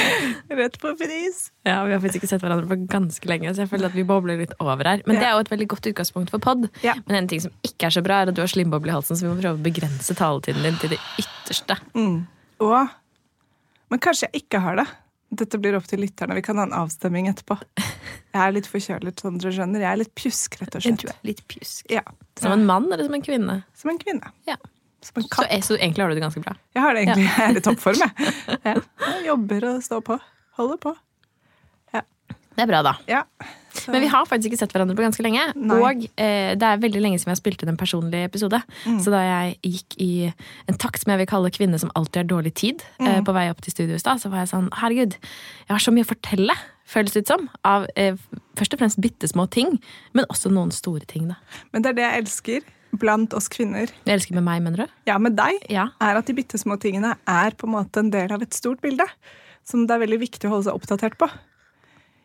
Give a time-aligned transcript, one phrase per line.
[0.62, 1.42] Rett på pris.
[1.66, 4.04] Ja, Vi har faktisk ikke sett hverandre på ganske lenge, så jeg føler at vi
[4.08, 5.04] bobler litt over her.
[5.06, 6.66] Men det er jo et veldig godt utgangspunkt for pod.
[6.84, 6.96] Ja.
[7.06, 9.18] Men en ting som ikke er så bra, er at du har slimboble i halsen,
[9.18, 11.78] så vi må prøve å begrense taletiden din til det ytterste.
[11.96, 12.24] Mm.
[12.66, 12.98] Og
[13.92, 14.86] Men kanskje jeg ikke har det.
[15.36, 16.36] Dette blir opp til lytterne.
[16.36, 17.58] Vi kan ha en avstemning etterpå.
[17.76, 19.84] Jeg er litt forkjølet, som dere skjønner.
[19.84, 21.04] Jeg er litt pjusk, rett og slett.
[21.04, 21.84] Du er litt pjusk.
[21.92, 22.04] Ja.
[22.40, 23.58] Som en mann eller som en kvinne?
[23.76, 24.32] Som en kvinne.
[24.48, 24.56] Ja.
[25.02, 25.64] Som en Så, katt.
[25.66, 26.54] så egentlig har du det ganske bra.
[26.76, 27.24] Jeg har det egentlig.
[27.26, 28.34] Jeg er i toppform, jeg.
[28.68, 28.74] Ja.
[29.08, 30.18] Jeg jobber og står på.
[30.60, 30.92] Holder på.
[32.52, 32.90] Det er bra, da.
[33.08, 33.22] Ja.
[33.72, 35.40] Så- Men vi har faktisk ikke sett hverandre på ganske lenge.
[35.56, 35.76] Nei.
[35.80, 38.58] Og eh, det er veldig lenge siden vi har spilt inn en personlig episode.
[39.00, 40.08] Så da jeg gikk i
[40.68, 43.46] en takt som jeg vil kalle kvinne som alltid har dårlig tid, eh, på vei
[43.48, 46.10] opp til studio i stad, så var jeg sånn herregud, jeg har så mye å
[46.12, 47.48] fortelle, føles det ut som.
[47.64, 48.20] Av eh,
[48.60, 49.80] først og fremst bitte små ting,
[50.12, 51.40] men også noen store ting, da.
[51.72, 52.60] Men det er det jeg elsker
[52.92, 53.90] blant oss kvinner.
[54.04, 54.98] Jeg elsker med meg, mener du?
[55.08, 55.62] Ja, med deg.
[55.72, 55.88] Ja.
[56.02, 58.82] er at de bitte små tingene er på en måte en del av et stort
[58.84, 59.06] bilde.
[59.64, 61.30] Som det er veldig viktig å holde seg oppdatert på.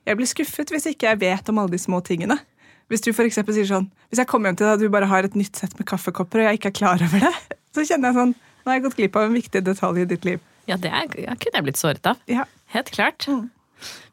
[0.08, 2.40] Jeg blir skuffet hvis ikke jeg vet om alle de små tingene.
[2.88, 5.10] Hvis du for eksempel sier sånn, hvis jeg kommer hjem til deg og du bare
[5.12, 7.34] har et nytt sett med kaffekopper, og jeg ikke er klar over det,
[7.76, 10.26] så kjenner jeg sånn Nå har jeg gått glipp av en viktig detalj i ditt
[10.28, 10.42] liv.
[10.68, 12.18] Ja, det er, jeg kunne jeg blitt såret av.
[12.28, 12.44] Ja,
[12.74, 13.28] Helt klart.
[13.32, 13.50] Mm.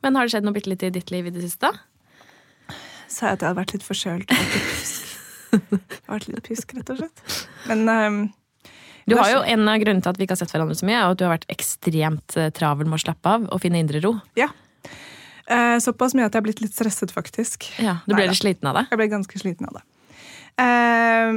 [0.05, 1.73] Men har det skjedd noe bitte litt i ditt liv i det siste?
[3.11, 4.35] Sa jeg at jeg hadde vært litt forkjølt.
[5.55, 7.23] Jeg har vært litt pjusk, rett og slett.
[7.71, 8.19] Men um,
[9.09, 9.41] Du har jo.
[9.55, 11.25] En av grunnene til at vi ikke har sett hverandre så mye, er at du
[11.27, 14.17] har vært ekstremt eh, travel med å slappe av og finne indre ro.
[14.41, 14.51] ja.
[15.45, 17.67] Eh, såpass mye at jeg har blitt litt stresset, faktisk.
[17.77, 18.33] Ja, Du ble Neida.
[18.33, 18.87] litt sliten av det?
[18.89, 19.83] Jeg ble ganske sliten av det.
[20.65, 21.33] Eh,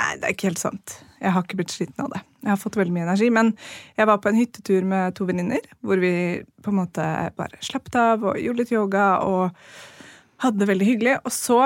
[0.00, 0.94] nei, det er ikke helt sant.
[1.20, 2.22] Jeg har ikke blitt sliten av det.
[2.40, 3.28] Jeg har fått veldig mye energi.
[3.36, 3.50] Men
[3.98, 6.12] jeg var på en hyttetur med to venninner hvor vi
[6.64, 7.04] på en måte
[7.36, 9.50] bare slappet av og gjorde litt yoga og
[10.40, 11.18] hadde det veldig hyggelig.
[11.28, 11.60] Og så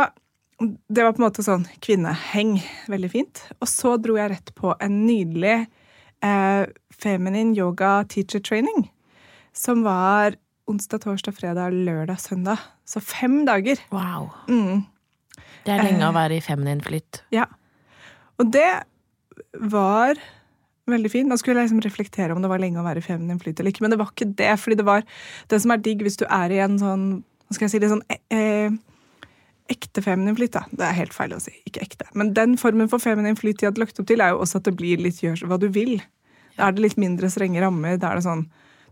[0.65, 2.57] Det var på en måte sånn kvinneheng.
[2.91, 3.43] Veldig fint.
[3.61, 5.67] Og så dro jeg rett på en nydelig
[6.25, 6.65] eh,
[6.95, 8.89] feminine yoga teacher training.
[9.55, 10.39] Som var
[10.71, 12.63] onsdag, torsdag, fredag, lørdag, søndag.
[12.89, 13.81] Så fem dager.
[13.95, 14.31] Wow.
[14.49, 14.87] Mm.
[15.65, 17.23] Det er lenge å være i feminin flyt.
[17.35, 17.47] Ja.
[18.41, 18.71] Og det
[19.61, 20.19] var
[20.91, 21.31] veldig fint.
[21.31, 23.73] Nå skulle jeg liksom reflektere om det var lenge å være i feminin flyt eller
[23.73, 24.53] ikke, men det var ikke det.
[24.61, 25.07] fordi det var
[25.53, 27.07] det som er digg hvis du er i en sånn
[27.45, 28.73] hva skal jeg si, det sånn eh,
[29.73, 30.53] ekte feminin flyt.
[30.53, 30.65] da.
[30.71, 31.55] Det er helt feil å si.
[31.69, 32.09] Ikke ekte.
[32.15, 34.69] Men den formen for feminin flyt de hadde lagt opp til, er jo også at
[34.69, 35.97] det blir litt gjør hva du vil.
[36.59, 37.97] Da er det litt mindre strenge rammer.
[38.01, 38.45] Da er det sånn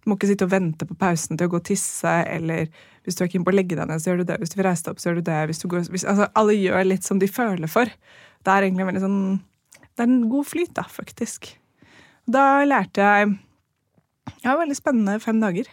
[0.03, 2.67] du må ikke sitte og vente på pausen til å gå og tisse, eller
[3.07, 4.39] hvis du er keen på å legge deg ned, så gjør du det.
[4.43, 5.37] Hvis du vil reise deg opp, så gjør du det.
[5.47, 7.93] Hvis du går, hvis, altså, alle gjør litt som de føler for.
[8.43, 9.21] Det er egentlig en veldig sånn
[9.93, 11.53] Det er en god flyt, da, faktisk.
[12.27, 13.31] Da lærte jeg
[14.43, 15.71] Ja, veldig spennende fem dager.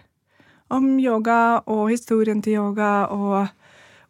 [0.70, 3.50] Om yoga og historien til yoga, og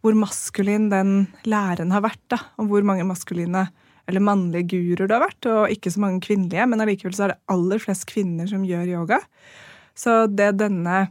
[0.04, 2.22] hvor maskulin den læren har vært.
[2.32, 3.68] da, Og hvor mange maskuline
[4.10, 7.34] eller mannlige guruer det har vært, og ikke så mange kvinnelige, men allikevel så er
[7.34, 9.20] det aller flest kvinner som gjør yoga.
[9.94, 11.10] Så det denne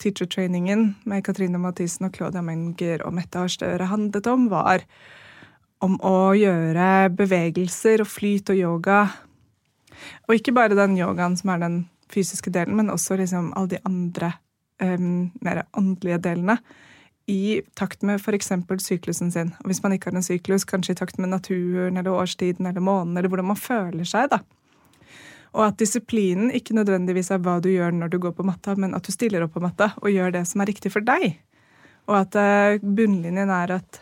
[0.00, 4.86] teacher-trainingen med Katrine Mathisen og Claudia Menger og Mette Harstøre handlet om, var
[5.84, 9.00] om å gjøre bevegelser og flyt og yoga.
[10.28, 11.80] Og ikke bare den yogaen som er den
[12.10, 14.32] fysiske delen, men også liksom alle de andre
[14.82, 16.56] um, mer åndelige delene.
[17.30, 18.50] I takt med f.eks.
[18.82, 19.52] syklusen sin.
[19.62, 22.82] Og hvis man ikke har en syklus, kanskje i takt med naturen eller årstiden eller
[22.82, 24.32] månen, eller hvordan man føler seg.
[24.32, 24.40] da.
[25.54, 28.94] Og at disiplinen ikke nødvendigvis er hva du gjør når du går på matta, men
[28.98, 31.40] at du stiller opp på matta og gjør det som er riktig for deg.
[32.10, 34.00] Og at eh, bunnlinjen er at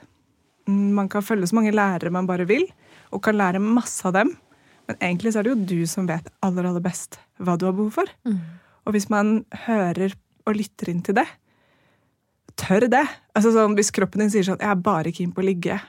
[0.68, 2.66] mm, man kan følge så mange lærere man bare vil,
[3.12, 4.34] og kan lære masse av dem.
[4.88, 7.76] Men egentlig så er det jo du som vet aller, aller best hva du har
[7.76, 8.12] behov for.
[8.88, 10.16] Og hvis man hører
[10.48, 11.26] og lytter inn til det,
[12.58, 13.04] tør det
[13.38, 15.80] altså sånn, Hvis kroppen din sier sånn 'Jeg er bare keen på å ligge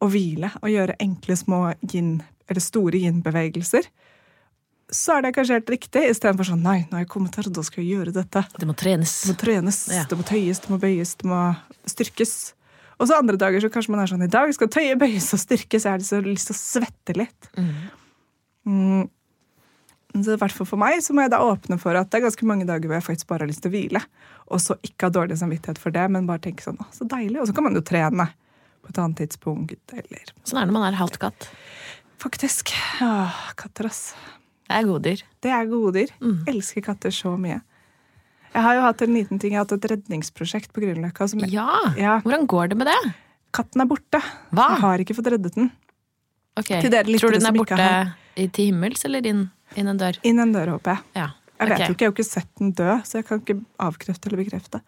[0.00, 3.86] og hvile og gjøre enkle, små yin, eller store yin-bevegelser',
[4.90, 7.52] så er det kanskje helt riktig, istedenfor sånn 'Nei, nå har jeg kommet her, og
[7.52, 8.46] da skal jeg gjøre dette'.
[8.58, 9.22] Det må trenes.
[9.26, 10.04] Det må trenes, Ja.
[10.04, 11.56] det må tøyes, det må bøyes, det må
[11.86, 12.52] styrkes.
[12.98, 15.40] Og så andre dager så kanskje man er sånn i dag skal tøye, bøyes og
[15.40, 15.84] styrkes.
[15.84, 17.48] Jeg har lyst til å- lyst til å svette litt.
[18.66, 19.08] Mm.
[20.12, 22.26] Så i hvert fall for meg så må jeg da åpne for at det er
[22.28, 24.02] ganske mange dager hvor jeg faktisk bare har lyst til å hvile.
[24.50, 27.38] Og så ikke ha dårlig samvittighet for det, men bare tenke sånn å, så deilig.
[27.42, 28.26] Og så kan man jo trene
[28.82, 31.46] på et annet tidspunkt, eller Sånn er det når man er halvt katt.
[32.20, 32.72] Faktisk.
[33.04, 34.14] Åh, katter, ass.
[34.66, 35.22] Det er goddyr.
[35.42, 36.10] Det er gode dyr.
[36.22, 36.40] Mm.
[36.50, 37.60] Elsker katter så mye.
[38.50, 41.28] Jeg har jo hatt en liten ting, jeg har hatt et redningsprosjekt på Grünerløkka.
[41.52, 41.68] Ja!
[41.98, 42.16] Ja.
[42.24, 42.98] Hvordan går det med det?
[43.54, 44.18] Katten er borte.
[44.50, 44.66] Hva?
[44.74, 45.70] Jeg har ikke fått reddet den.
[46.58, 49.50] Ok, Tror du den er borte har- i til himmels eller inn?
[49.78, 50.18] Inn en dør.
[50.26, 51.02] Inn en dør, håper jeg.
[51.14, 51.28] Ja.
[51.60, 51.86] Jeg vet okay.
[51.86, 54.40] jo ikke, jeg har jo ikke sett den dø, så jeg kan ikke avkrefte eller
[54.40, 54.80] bekrefte.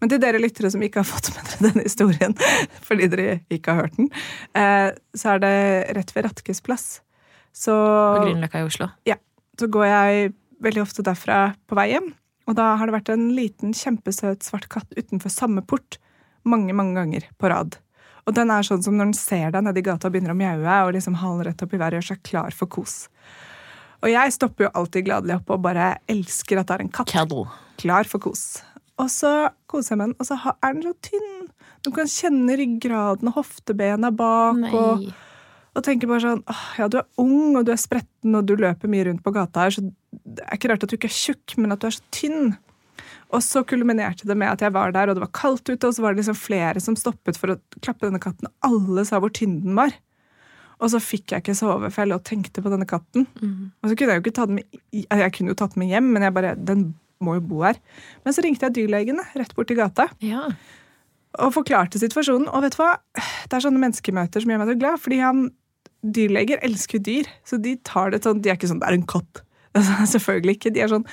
[0.00, 2.36] Men til dere lyttere som ikke har fått med dere denne historien,
[2.88, 4.12] fordi dere ikke har hørt den,
[4.56, 5.56] eh, så er det
[5.98, 6.86] rett ved Ratkes plass.
[7.52, 8.92] Så, På Grünerløkka i Oslo.
[9.08, 9.18] Ja.
[9.58, 10.32] så går jeg
[10.62, 12.12] veldig ofte derfra på vei hjem.
[12.48, 15.98] Og da har det vært en liten, kjempesøt svart katt utenfor samme port
[16.48, 17.76] mange, mange ganger på rad.
[18.28, 20.38] Og den er sånn som når den ser deg nede i gata og begynner å
[20.38, 22.96] mjaue og liksom halen rett opp i været og gjør seg klar for kos.
[24.00, 27.10] Og jeg stopper jo alltid gladelig opp og bare elsker at det er en katt
[27.12, 27.46] Cuddle.
[27.80, 28.62] klar for kos.
[29.00, 31.50] Og så koser jeg med den, og så er den så tynn.
[31.84, 34.64] Du kan kjenne ryggraden og hoftebena bak.
[34.68, 35.12] Og, Nei.
[35.76, 38.56] og tenker bare sånn åh, Ja, du er ung, og du er spretten, og du
[38.60, 41.16] løper mye rundt på gata her, så det er ikke rart at du ikke er
[41.20, 42.52] tjukk, men at du er så tynn.
[43.30, 45.94] Og så kulminerte det med at jeg var der, og det var kaldt ute, og
[45.96, 49.20] så var det liksom flere som stoppet for å klappe denne katten, og alle sa
[49.22, 49.94] hvor tynn den var.
[50.80, 53.26] Og så fikk jeg ikke sove, for jeg lå og tenkte på denne katten.
[53.42, 53.70] Mm.
[53.82, 55.92] Og så kunne jeg jo ikke ta den med Jeg kunne jo tatt den med
[55.92, 56.86] hjem, men jeg bare, den
[57.20, 57.76] må jo bo her.
[58.24, 60.46] Men så ringte jeg dyrlegen rett borti gata Ja.
[61.38, 62.48] og forklarte situasjonen.
[62.48, 62.94] Og vet du hva?
[63.12, 65.02] Det er sånne menneskemøter som gjør meg så glad.
[65.04, 65.50] Fordi han,
[66.00, 69.06] dyrleger elsker dyr, så de tar det sånn De er ikke sånn 'det er en
[69.06, 69.42] katt'.
[69.76, 70.72] Altså, Selvfølgelig ikke.
[70.72, 71.04] De er sånn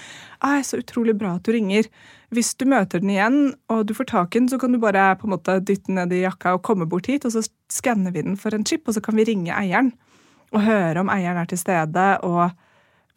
[0.42, 1.90] ei, så utrolig bra at du ringer'.
[2.36, 3.40] Hvis du møter den igjen,
[3.72, 6.00] og du får tak i den, så kan du bare på en måte dytte den
[6.02, 8.84] ned i jakka og komme bort hit, og så skanner vi den for en chip,
[8.88, 9.94] og så kan vi ringe eieren
[10.56, 12.08] og høre om eieren er til stede.
[12.24, 12.52] og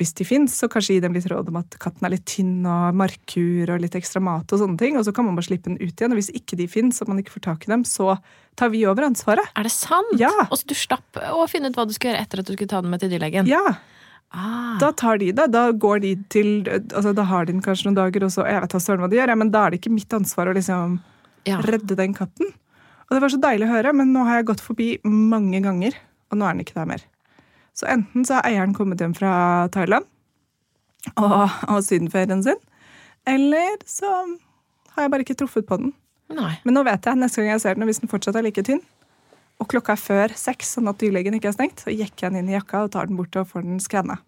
[0.01, 2.65] hvis de fins, så kanskje gi dem litt råd om at katten er litt tynn
[2.65, 5.69] og markkur og litt ekstra mat og sånne ting, og så kan man bare slippe
[5.69, 6.15] den ut igjen.
[6.15, 8.15] Og hvis ikke de fins, og man ikke får tak i dem, så
[8.57, 9.53] tar vi over ansvaret.
[9.53, 10.15] Er det sant?
[10.21, 10.33] Ja.
[10.49, 12.73] Og så du slapp å finne ut hva du skulle gjøre etter at du skulle
[12.73, 13.51] ta den med til dyrlegen?
[13.51, 13.77] Ja,
[14.31, 14.79] Ah.
[14.79, 15.49] da tar de det.
[15.51, 18.63] Da går de til altså Da har de den kanskje noen dager, og så Jeg
[18.63, 20.55] vet da søren hva de gjør, ja, men da er det ikke mitt ansvar å
[20.55, 21.01] liksom
[21.49, 21.59] ja.
[21.67, 22.53] redde den katten.
[23.09, 25.97] Og det var så deilig å høre, men nå har jeg gått forbi mange ganger,
[26.31, 27.03] og nå er den ikke der mer.
[27.75, 29.33] Så enten så har eieren kommet hjem fra
[29.75, 30.07] Thailand
[31.17, 32.61] og, og sydenferien sin,
[33.27, 34.11] eller så
[34.95, 35.93] har jeg bare ikke truffet på den.
[36.31, 36.55] Nei.
[36.63, 38.63] Men nå vet jeg, neste gang jeg ser den, og hvis den fortsatt er like
[38.67, 38.83] tynn,
[39.61, 42.43] og klokka er før seks, sånn at dyrlegen ikke er stengt, så jekker jeg den
[42.45, 44.19] inn i jakka og tar den bort og får den skanna.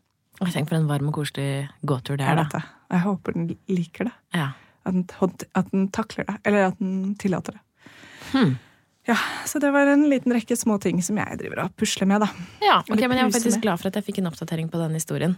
[0.43, 2.49] Tenk for en varm og koselig gåtur det er, da.
[2.59, 4.13] Jeg, Jeg håper den liker det.
[4.35, 4.49] Ja.
[4.85, 5.07] At den,
[5.55, 6.37] at den takler det.
[6.49, 7.63] Eller at den tillater det.
[8.33, 8.57] Hmm.
[9.07, 12.23] Ja, Så det var en liten rekke små ting som jeg driver og pusler med,
[12.23, 12.29] da.
[12.63, 13.63] ja, ok, men jeg var faktisk med.
[13.65, 15.37] glad for at jeg fikk en oppdatering på den historien.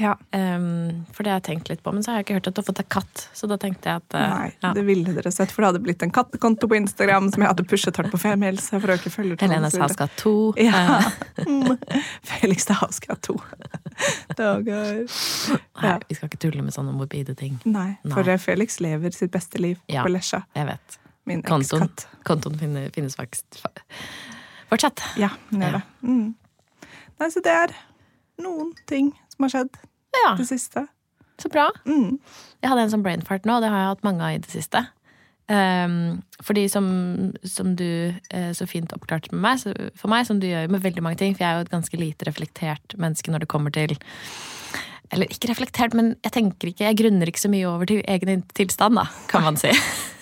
[0.00, 2.48] Ja, Um, for det har jeg tenkt litt på, men så har jeg ikke hørt
[2.50, 3.20] at du har fått deg katt.
[3.38, 4.72] Så da tenkte jeg at uh, Nei, ja.
[4.74, 7.66] det ville dere sett, for det hadde blitt en kattekonto på Instagram som jeg hadde
[7.70, 8.34] pushet hardt på for
[9.14, 9.40] følgertallet.
[9.40, 9.76] Helene og.
[9.76, 10.32] Saska 2.
[10.58, 10.82] Ja.
[11.38, 11.94] eh.
[12.32, 13.36] Felix Dahavska 2.
[14.36, 15.06] Dager.
[15.82, 17.60] nei, vi skal ikke tulle med sånne morbide ting.
[17.64, 18.14] Nei, Nei.
[18.16, 20.02] for Felix lever sitt beste liv Ja.
[20.02, 20.42] på Lesja.
[20.58, 20.98] Jeg vet.
[21.30, 21.88] Min Kontoen,
[22.26, 23.72] kontoen finnes, finnes faktisk fa-
[24.68, 25.00] fortsatt.
[25.16, 25.82] Ja, den gjør det.
[26.02, 26.34] Mm.
[27.20, 27.72] Nei, så det er
[28.42, 29.78] noen ting som har skjedd
[30.14, 30.86] Ja, det siste.
[31.42, 31.68] så bra.
[31.84, 32.18] Mm.
[32.62, 34.42] Jeg hadde en sånn brain fart nå, og det har jeg hatt mange av i
[34.44, 34.84] det siste.
[35.44, 36.86] Um, fordi som,
[37.44, 40.80] som du eh, så fint oppklarte med meg, så for meg, som du gjør med
[40.80, 43.74] veldig mange ting, for jeg er jo et ganske lite reflektert menneske når det kommer
[43.74, 43.92] til
[45.12, 48.46] Eller ikke reflektert, men jeg tenker ikke, jeg grunner ikke så mye over til egen
[48.56, 49.74] tilstand, da, kan man si.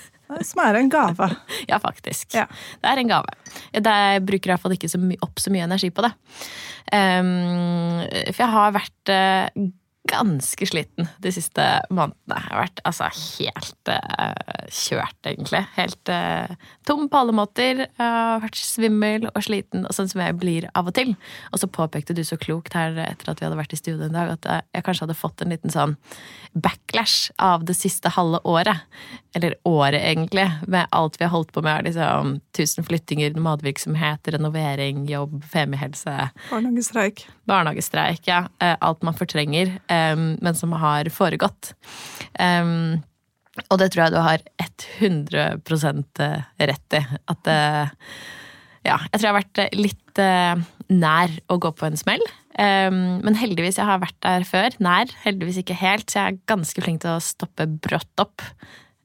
[0.47, 1.31] Som er en gave.
[1.71, 2.33] Ja, faktisk.
[2.35, 2.47] Ja.
[2.81, 3.37] Det er en gave.
[3.73, 6.13] Det jeg bruker i hvert fall ikke så opp så mye energi på det.
[6.93, 8.03] Um,
[8.33, 9.69] for jeg har vært eh,
[10.11, 12.35] ganske sliten de siste månedene.
[12.35, 15.63] Jeg har vært altså helt uh, kjørt, egentlig.
[15.77, 16.55] Helt uh,
[16.89, 17.85] tom på alle måter.
[18.01, 21.15] Har vært svimmel og sliten, og sånn som jeg blir av og til.
[21.53, 24.17] Og så påpekte du så klokt her etter at vi hadde vært i studio en
[24.17, 25.97] dag, at jeg kanskje hadde fått en liten sånn
[26.53, 28.83] backlash av det siste halve året.
[29.35, 31.87] Eller året, egentlig, med alt vi har holdt på med.
[31.87, 36.17] Liksom, tusen flyttinger, matvirksomhet, renovering, jobb, femihelse
[36.51, 37.25] Barnehagestreik.
[37.49, 38.45] barnehagestreik, ja.
[38.59, 41.75] Alt man fortrenger, em, men som har foregått.
[42.41, 43.03] Um,
[43.69, 45.57] og det tror jeg du har 100
[46.73, 47.03] rett i.
[47.33, 48.15] At uh,
[48.83, 52.25] Ja, jeg tror jeg har vært eh, litt uh, nær å gå på en smell.
[52.57, 54.75] Um, men heldigvis, jeg har vært der før.
[54.83, 56.09] Nær, heldigvis ikke helt.
[56.09, 58.45] Så jeg er ganske flink til å stoppe brått opp.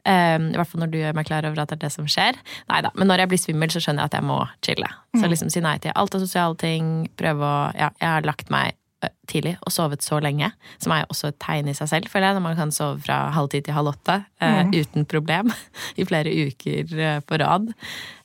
[0.08, 2.08] Um, I hvert fall når du gjør meg klar over at det er det som
[2.08, 2.40] skjer.
[2.72, 4.92] Neida, Men når jeg blir svimmel, så skjønner jeg at jeg må chille.
[5.20, 6.92] Så liksom si nei til alt av sosiale ting.
[7.20, 8.77] Prøve å Ja, jeg har lagt meg
[9.30, 10.50] tidlig og sovet så lenge,
[10.82, 13.20] som er også et tegn i seg selv, føler jeg, når man kan sove fra
[13.36, 15.54] halv ti til halv åtte eh, uten problem
[16.00, 17.70] i flere uker eh, på rad.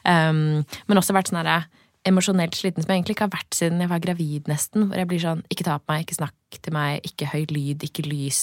[0.02, 1.62] Um, men også vært sånn herre
[2.08, 4.88] emosjonelt sliten som jeg egentlig ikke har vært siden jeg var gravid, nesten.
[4.88, 7.86] Hvor jeg blir sånn ikke ta på meg, ikke snakk til meg, ikke høy lyd,
[7.86, 8.42] ikke lys.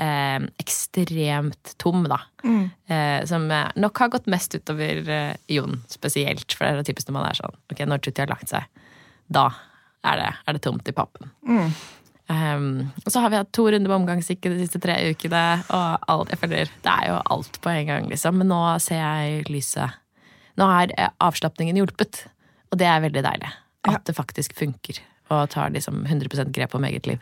[0.00, 2.22] Eh, ekstremt tom, da.
[2.46, 6.48] Eh, som eh, nok har gått mest utover eh, Jon spesielt.
[6.52, 8.84] For det er det typisk når man er sånn Ok, når Tutti har lagt seg,
[9.32, 9.50] da
[10.06, 11.30] er det, er det tomt i pappen.
[11.46, 11.70] Mm.
[12.26, 12.64] Um,
[13.04, 15.42] og så har vi hatt to runder med omgangssyke de siste tre ukene.
[15.70, 18.40] Og alt, jeg føler, det er jo alt på en gang, liksom.
[18.40, 19.94] Men nå ser jeg lyset.
[20.58, 22.24] Nå har eh, avslapningen hjulpet,
[22.72, 23.52] og det er veldig deilig.
[23.86, 24.02] At Ja.
[24.08, 24.98] det faktisk funker,
[25.30, 27.20] og tar liksom 100% grep om eget liv.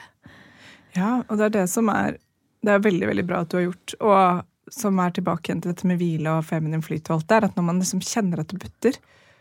[0.97, 2.17] Ja, og det er det som er
[2.64, 3.95] Det er veldig, veldig bra at du har gjort.
[4.00, 7.45] Og som er tilbake igjen til dette med hvile og feminin flyt og alt der,
[7.45, 8.97] at når man liksom kjenner at det butter,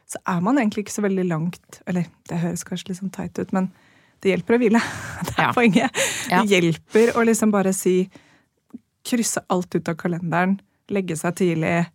[0.10, 3.39] så er man egentlig ikke så veldig langt Eller det høres kanskje litt sånn teit
[3.39, 3.72] ut, men
[4.22, 4.81] det hjelper å hvile.
[5.27, 5.53] Det er Ja.
[5.53, 6.03] poenget.
[6.31, 6.43] Ja.
[6.43, 8.10] Det hjelper å liksom bare si
[9.03, 11.88] Krysse alt ut av kalenderen, legge seg tidlig,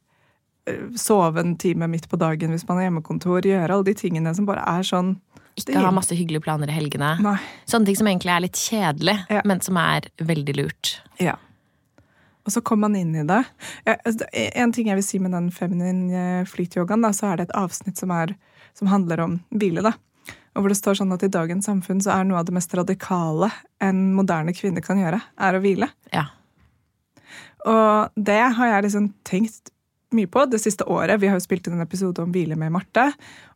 [0.69, 4.35] øh, sove en time midt på dagen hvis man har hjemmekontor, gjøre alle de tingene
[4.37, 5.15] som bare er sånn
[5.59, 7.15] Ikke ha masse hyggelige planer i helgene.
[7.25, 7.39] Nei.
[7.67, 9.41] Sånne ting som egentlig er litt kjedelig, Ja.
[9.49, 11.01] men som er veldig lurt.
[11.19, 11.35] Ja.
[12.49, 13.43] Og så kommer man inn i det.
[13.85, 17.59] Altså, En ting jeg vil si med den feminine flytyogaen, da, så er det et
[17.61, 18.33] avsnitt som, er,
[18.79, 19.85] som handler om hvile.
[19.85, 19.93] da.
[20.57, 22.73] Og hvor det står sånn at i dagens samfunn så er noe av det mest
[22.75, 23.51] radikale
[23.85, 25.91] en moderne kvinne kan gjøre, er å hvile.
[26.15, 26.25] Ja.
[27.69, 29.71] Og det har jeg liksom tenkt
[30.17, 31.21] mye på det siste året.
[31.21, 33.11] Vi har jo spilt inn en episode om hvile med Marte.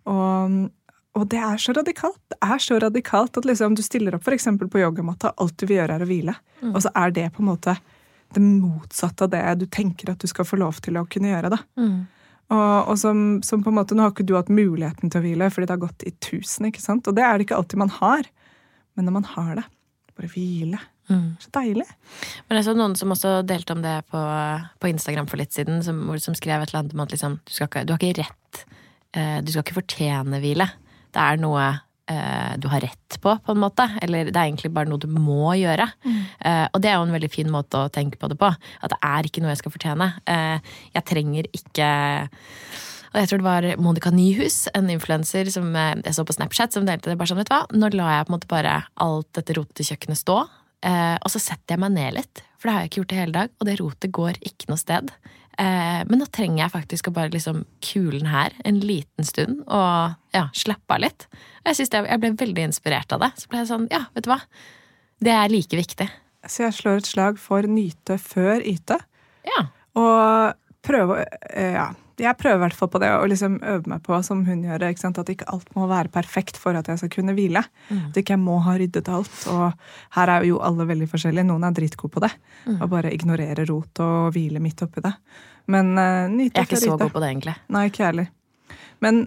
[0.04, 0.68] Og,
[1.16, 2.20] og det er så radikalt.
[2.28, 5.80] Det er så radikalt at liksom du stiller opp for på yogamatta, alt du vil
[5.80, 6.36] gjøre er å hvile.
[6.74, 7.78] Og så er det på en måte
[8.36, 11.52] det motsatte av det du tenker at du skal få lov til å kunne gjøre.
[11.54, 11.62] da.
[12.52, 15.24] Og, og som, som på en måte, Nå har ikke du hatt muligheten til å
[15.24, 16.68] hvile, fordi det har gått i tusen.
[16.68, 17.08] ikke sant?
[17.08, 18.28] Og det er det ikke alltid man har.
[18.96, 19.68] Men når man har det,
[20.18, 20.80] bare hvile.
[21.42, 21.84] Så deilig.
[22.48, 24.20] Men jeg så noen som også delte om det på,
[24.80, 27.52] på Instagram for litt siden, som, som skrev et eller annet om at liksom, du,
[27.52, 28.62] skal ikke, du har ikke rett
[29.18, 30.68] eh, Du skal ikke fortjene hvile.
[31.12, 31.66] Det er noe
[32.12, 33.88] eh, du har rett på, på en måte.
[34.04, 35.88] Eller det er egentlig bare noe du må gjøre.
[36.42, 38.52] Eh, og det er jo en veldig fin måte å tenke på det på.
[38.52, 40.08] At det er ikke noe jeg skal fortjene.
[40.28, 41.90] Eh, jeg trenger ikke
[43.12, 46.72] og jeg tror det var Monica Nyhus, en influenser som eh, jeg så på Snapchat,
[46.72, 48.78] som delte det bare sånn, vet du hva, nå lar jeg på en måte bare
[49.04, 50.38] alt dette rotet i kjøkkenet stå,
[50.88, 53.20] eh, og så setter jeg meg ned litt, for det har jeg ikke gjort i
[53.20, 55.12] hele dag, og det rotet går ikke noe sted.
[55.60, 59.60] Eh, men nå trenger jeg faktisk å bare liksom kule den her en liten stund,
[59.66, 61.26] og ja, slappe av litt.
[61.62, 63.32] Og jeg, synes det, jeg ble veldig inspirert av det.
[63.40, 64.40] Så ble jeg sånn, ja, vet du hva,
[65.22, 66.08] det er like viktig.
[66.48, 68.98] Så jeg slår et slag for nyte før yte.
[69.46, 69.66] Ja.
[69.98, 70.56] Og
[70.86, 71.90] prøve å eh, Ja.
[72.22, 74.84] Jeg prøver i hvert fall på det å liksom øve meg på, som hun gjør,
[74.92, 75.18] ikke sant?
[75.18, 77.64] at ikke alt må være perfekt for at jeg skal kunne hvile.
[77.90, 79.34] At ikke jeg må ha ryddet alt.
[79.50, 79.72] Og
[80.16, 81.48] her er jo alle veldig forskjellige.
[81.48, 82.30] Noen er dritgode på det.
[82.78, 85.12] Og bare ignorerer rot og hvile midt oppi det.
[85.70, 87.56] Men uh, nyte Jeg er ikke så god på det, egentlig.
[87.74, 88.30] Nei, ikke jeg heller.
[89.02, 89.22] Men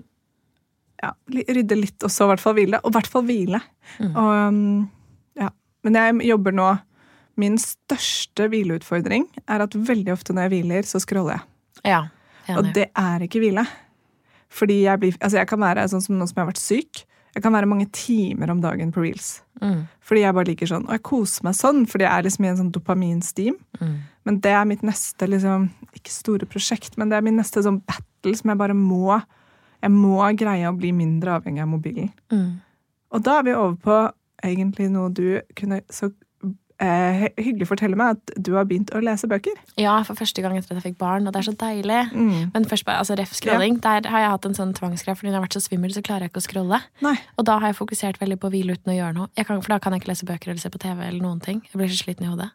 [1.04, 2.82] ja, rydde litt, og så i hvert fall hvile.
[2.84, 3.62] Og i hvert fall hvile.
[4.08, 4.86] Og, um,
[5.40, 5.52] ja.
[5.86, 6.74] Men jeg jobber nå
[7.36, 11.44] Min største hvileutfordring er at veldig ofte når jeg hviler, så scroller jeg.
[11.92, 11.98] Ja,
[12.54, 13.66] Og det er ikke hvile.
[14.54, 17.06] Fordi jeg blir Altså, jeg kan være sånn som nå som jeg har vært syk.
[17.36, 19.42] Jeg kan være mange timer om dagen på reels.
[19.60, 19.88] Mm.
[20.00, 20.86] Fordi jeg bare liker sånn.
[20.88, 23.58] Og jeg koser meg sånn, fordi jeg er liksom i en sånn dopaminsteam.
[23.82, 23.96] Mm.
[24.28, 27.82] Men det er mitt neste liksom, ikke store prosjekt, men det er min neste sånn
[27.84, 29.20] battle som jeg bare må
[29.84, 32.08] Jeg må greie å bli mindre avhengig av mobilen.
[32.32, 32.62] Mm.
[33.14, 33.98] Og da er vi over på
[34.42, 36.10] egentlig noe du kunne så
[36.79, 39.53] eh, hy- hyggelig fortelle meg, at du har begynt å lese bøker.
[39.77, 42.12] Ja, for første gang etter at jeg fikk barn, og det er så deilig.
[42.12, 42.51] Mm.
[42.53, 45.34] Men først bare, altså ref scrolling, der har jeg hatt en sånn tvangsgreie, fordi når
[45.34, 46.82] jeg har vært så svimmel, så klarer jeg ikke å scrolle.
[47.01, 47.15] Nei.
[47.38, 49.27] Og da har jeg fokusert veldig på å hvile uten å gjøre noe.
[49.38, 51.41] Jeg kan, for da kan jeg ikke lese bøker eller se på TV eller noen
[51.41, 51.62] ting.
[51.72, 52.51] Jeg blir så sliten i hodet.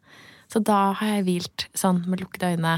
[0.51, 2.77] Så da har jeg hvilt sånn med lukkede øyne,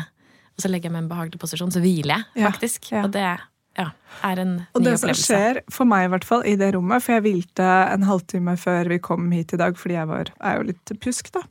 [0.52, 2.90] og så legger jeg meg i en behagelig posisjon, så hviler jeg Ja, faktisk.
[2.92, 3.02] ja.
[3.06, 3.26] Og det
[3.79, 3.88] ja,
[4.26, 4.79] er en ny opplevelse.
[4.79, 7.69] Og det som skjer, for meg i hvert fall, i det rommet For jeg hvilte
[7.93, 11.33] en halvtime før vi kom hit i dag, fordi jeg var, er jo litt pjusk,
[11.35, 11.45] da.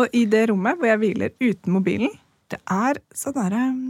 [0.00, 2.12] Og i det rommet hvor jeg hviler uten mobilen,
[2.52, 3.80] det er sånn derre en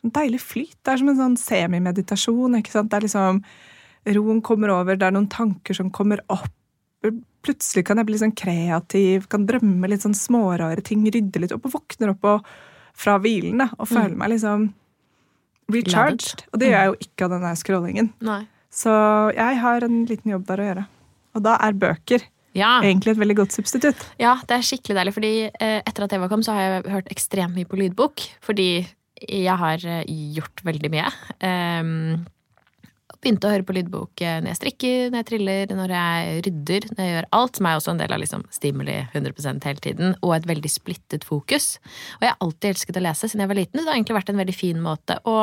[0.00, 0.78] Sånn deilig flyt.
[0.80, 2.54] Det er som en sånn semimeditasjon.
[2.56, 2.88] ikke sant?
[2.88, 3.42] Det er liksom
[4.16, 6.48] Roen kommer over, det er noen tanker som kommer opp.
[7.44, 11.68] Plutselig kan jeg bli sånn kreativ, kan drømme litt sånn smårare ting, rydde litt opp
[11.68, 12.48] og våkner opp og,
[12.96, 14.70] fra hvilen da, og føler meg liksom
[15.74, 16.44] recharged.
[16.52, 18.12] Og det gjør jeg jo ikke av denne scrollingen.
[18.26, 18.42] Nei.
[18.70, 18.92] Så
[19.34, 20.84] jeg har en liten jobb der å gjøre.
[21.34, 22.22] Og da er bøker
[22.54, 22.80] Ja.
[22.82, 24.04] egentlig et veldig godt substitutt.
[24.18, 27.10] Ja, det er skikkelig deilig, fordi eh, etter at Eva kom, så har jeg hørt
[27.14, 28.24] ekstremt mye på lydbok.
[28.42, 28.86] Fordi
[29.20, 30.04] jeg har eh,
[30.36, 31.08] gjort veldig mye.
[31.42, 32.26] Um,
[33.20, 36.88] begynte å høre på lydbok eh, når jeg strikker, når jeg triller, når jeg rydder,
[36.94, 40.14] når jeg gjør alt, som er også en del av liksom stimuli 100% hele tiden,
[40.20, 41.72] og et veldig splittet fokus.
[42.18, 44.20] Og jeg har alltid elsket å lese siden jeg var liten, så det har egentlig
[44.20, 45.40] vært en veldig fin måte å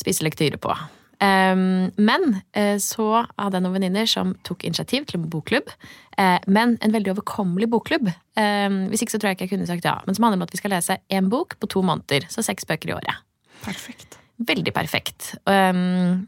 [0.00, 0.74] spise lektyre på.
[1.20, 5.68] Um, men eh, så hadde jeg noen venninner som tok initiativ til en bokklubb.
[6.16, 8.08] eh, men en veldig overkommelig bokklubb.
[8.40, 9.98] Um, hvis ikke så tror jeg ikke jeg kunne sagt ja.
[10.06, 12.24] Men som handler om at vi skal lese én bok på to måneder.
[12.32, 13.20] Så seks bøker i året.
[13.60, 14.16] Perfekt.
[14.48, 15.34] Veldig perfekt.
[15.44, 16.24] Um,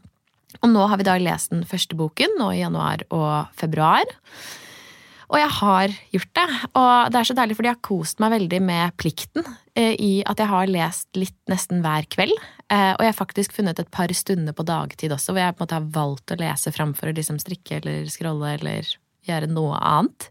[0.63, 4.07] og nå har vi da lest den første boken, nå i januar og februar.
[5.33, 6.47] Og jeg har gjort det.
[6.77, 10.11] Og det er så deilig, fordi jeg har kost meg veldig med plikten eh, i
[10.29, 12.35] at jeg har lest litt nesten hver kveld.
[12.69, 15.63] Eh, og jeg har faktisk funnet et par stunder på dagtid også, hvor jeg på
[15.63, 18.93] en måte har valgt å lese framfor å liksom strikke eller scrolle eller
[19.27, 20.29] gjøre noe annet.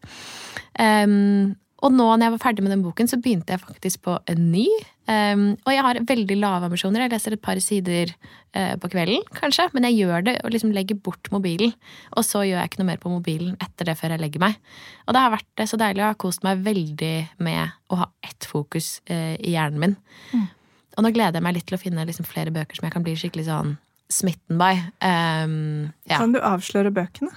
[0.78, 4.16] Um, og nå når jeg var ferdig med den boken, så begynte jeg faktisk på
[4.30, 4.68] en ny.
[5.02, 7.04] Um, og jeg har veldig lave ambisjoner.
[7.04, 8.12] Jeg leser et par sider
[8.54, 9.66] uh, på kvelden, kanskje.
[9.74, 11.74] Men jeg gjør det og liksom legger bort mobilen.
[12.16, 14.58] Og så gjør jeg ikke noe mer på mobilen etter det før jeg legger meg.
[15.06, 16.04] Og det har vært så deilig.
[16.04, 19.96] Jeg har kost meg veldig med å ha ett fokus uh, i hjernen min.
[20.32, 20.50] Mm.
[20.92, 23.04] Og nå gleder jeg meg litt til å finne liksom flere bøker som jeg kan
[23.06, 23.76] bli skikkelig sånn
[24.12, 24.74] smitten by.
[25.00, 26.18] Um, ja.
[26.20, 27.32] Kan du avsløre bøkene?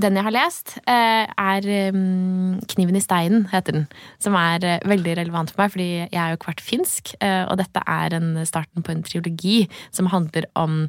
[0.00, 3.88] Den jeg har lest, eh, er um, 'Kniven i steinen', heter den.
[4.18, 7.14] Som er eh, veldig relevant for meg, fordi jeg er jo kvart finsk.
[7.20, 10.88] Eh, og dette er en starten på en triologi som handler om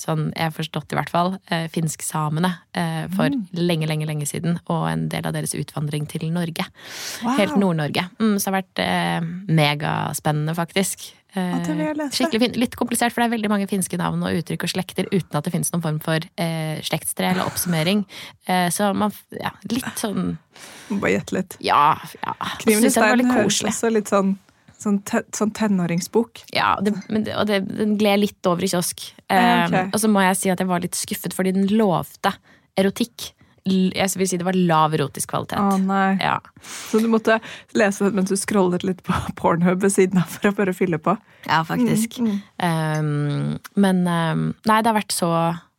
[0.00, 1.36] sånn jeg har forstått i hvert fall,
[1.70, 2.48] finsksamene
[3.14, 3.44] for mm.
[3.54, 4.56] lenge, lenge lenge siden.
[4.66, 6.66] Og en del av deres utvandring til Norge.
[7.22, 7.36] Wow.
[7.38, 8.08] Helt Nord-Norge.
[8.18, 11.12] Mm, så det har vært megaspennende, faktisk.
[11.38, 12.58] Eh, skikkelig fin.
[12.58, 15.46] Litt komplisert, for det er veldig mange finske navn og uttrykk og slekter uten at
[15.46, 18.04] det finnes noen form for eh, slektstre eller oppsummering.
[18.50, 20.36] Eh, så man Ja, litt sånn
[20.90, 21.58] Bare gjette litt.
[21.62, 21.94] Ja.
[22.18, 22.34] ja.
[22.60, 24.38] Stein høres også litt sånn
[24.80, 26.38] Sånn, te, sånn, tenåringsbok.
[26.56, 29.02] Ja, det, det, og det, den gled litt over i kiosk.
[29.28, 29.90] Eh, okay.
[29.92, 32.32] Og så må jeg si at jeg var litt skuffet, fordi den lovte
[32.80, 33.26] erotikk
[33.68, 35.60] jeg vil si det var lav erotisk kvalitet.
[35.60, 36.16] Å nei.
[36.22, 36.38] Ja.
[36.62, 37.38] Så du måtte
[37.76, 41.00] lese det mens du scrollet litt på Pornhub ved siden av for å bare fylle
[41.02, 41.16] på?
[41.48, 42.20] Ja, faktisk.
[42.20, 42.64] Mm, mm.
[42.64, 45.30] Um, men um, nei, det har vært så,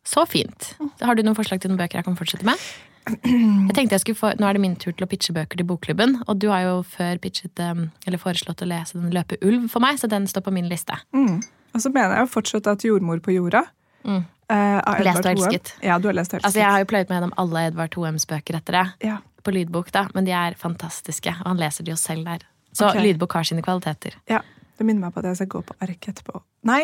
[0.07, 0.73] så fint.
[1.01, 2.71] Har du noen forslag til noen bøker jeg kan fortsette med?
[3.25, 5.65] Jeg tenkte jeg skulle få, Nå er det min tur til å pitche bøker til
[5.65, 6.19] Bokklubben.
[6.29, 9.97] Og du har jo før pitchet, eller foreslått å lese den Løpe ulv for meg,
[9.97, 10.99] så den står på min liste.
[11.17, 11.39] Mm.
[11.73, 13.63] Og så mener jeg jo fortsatt at Jordmor på jorda
[14.05, 14.21] mm.
[14.51, 15.73] Uh, lest og elsket.
[15.85, 16.47] Ja, du har lest og elsket.
[16.49, 18.85] Altså, jeg har jo pløyd meg gjennom alle Edvard Hoems bøker etter det.
[19.07, 19.19] Ja.
[19.45, 20.07] På lydbok, da.
[20.15, 21.33] Men de er fantastiske.
[21.39, 22.43] Og han leser de jo selv der.
[22.75, 23.05] Så okay.
[23.05, 24.17] lydbok har sine kvaliteter.
[24.31, 24.43] Ja,
[24.77, 26.39] Det minner meg på at jeg skal gå på ark etterpå.
[26.65, 26.83] Nei,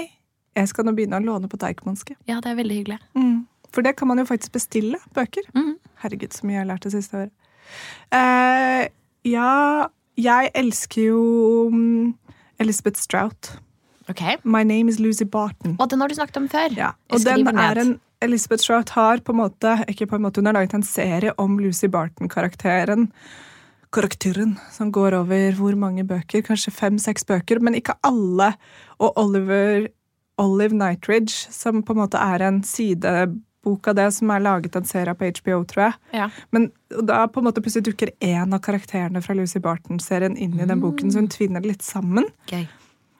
[0.57, 2.13] jeg skal nå begynne å låne på Deichmanske.
[2.29, 2.97] Ja, det er veldig hyggelig.
[3.17, 3.47] Mm.
[3.73, 5.47] For det kan man jo faktisk bestille bøker.
[5.57, 5.75] Mm.
[6.03, 7.33] Herregud, så mye jeg har lært det siste året.
[8.13, 8.83] Uh,
[9.27, 11.21] ja, jeg elsker jo
[12.61, 13.57] Elisabeth Strout.
[14.09, 14.37] Okay.
[14.43, 15.75] My Name Is Lucy Barton.
[15.79, 16.75] Og den har du snakket om før.
[16.77, 16.91] Ja.
[17.11, 20.49] Og den er en Elizabeth Shrout har på en måte ikke på en måte, Hun
[20.49, 23.11] har laget en serie om Lucy Barton-karakteren.
[23.93, 26.41] Karakteren som går over hvor mange bøker?
[26.41, 28.53] Kanskje fem-seks bøker, men ikke alle.
[28.99, 29.87] Og Oliver
[30.37, 34.85] Olive Nightridge, som på en måte er en sidebok av det, som er laget en
[34.85, 35.93] serie på HBO, tror jeg.
[36.13, 36.29] Ja.
[36.51, 40.65] Men da på en måte plutselig dukker én av karakterene fra Lucy Barton-serien inn i
[40.69, 42.29] den boken, så hun tvinner det litt sammen.
[42.45, 42.67] Okay.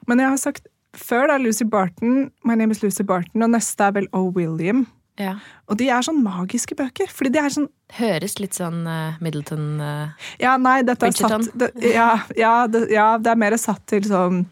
[0.06, 0.70] Men jeg har sagt
[1.00, 4.28] før da Lucy Barton, My Name is Lucy Barton, og neste er vel O.
[4.34, 4.86] William.
[5.18, 5.34] Ja.
[5.66, 7.10] Og de er sånn magiske bøker.
[7.10, 7.66] fordi de er sånn
[7.98, 12.84] Høres litt sånn uh, Middleton uh, Ja, nei, dette er satt det, ja, ja, det,
[12.92, 14.44] ja, det, er mer satt til sånn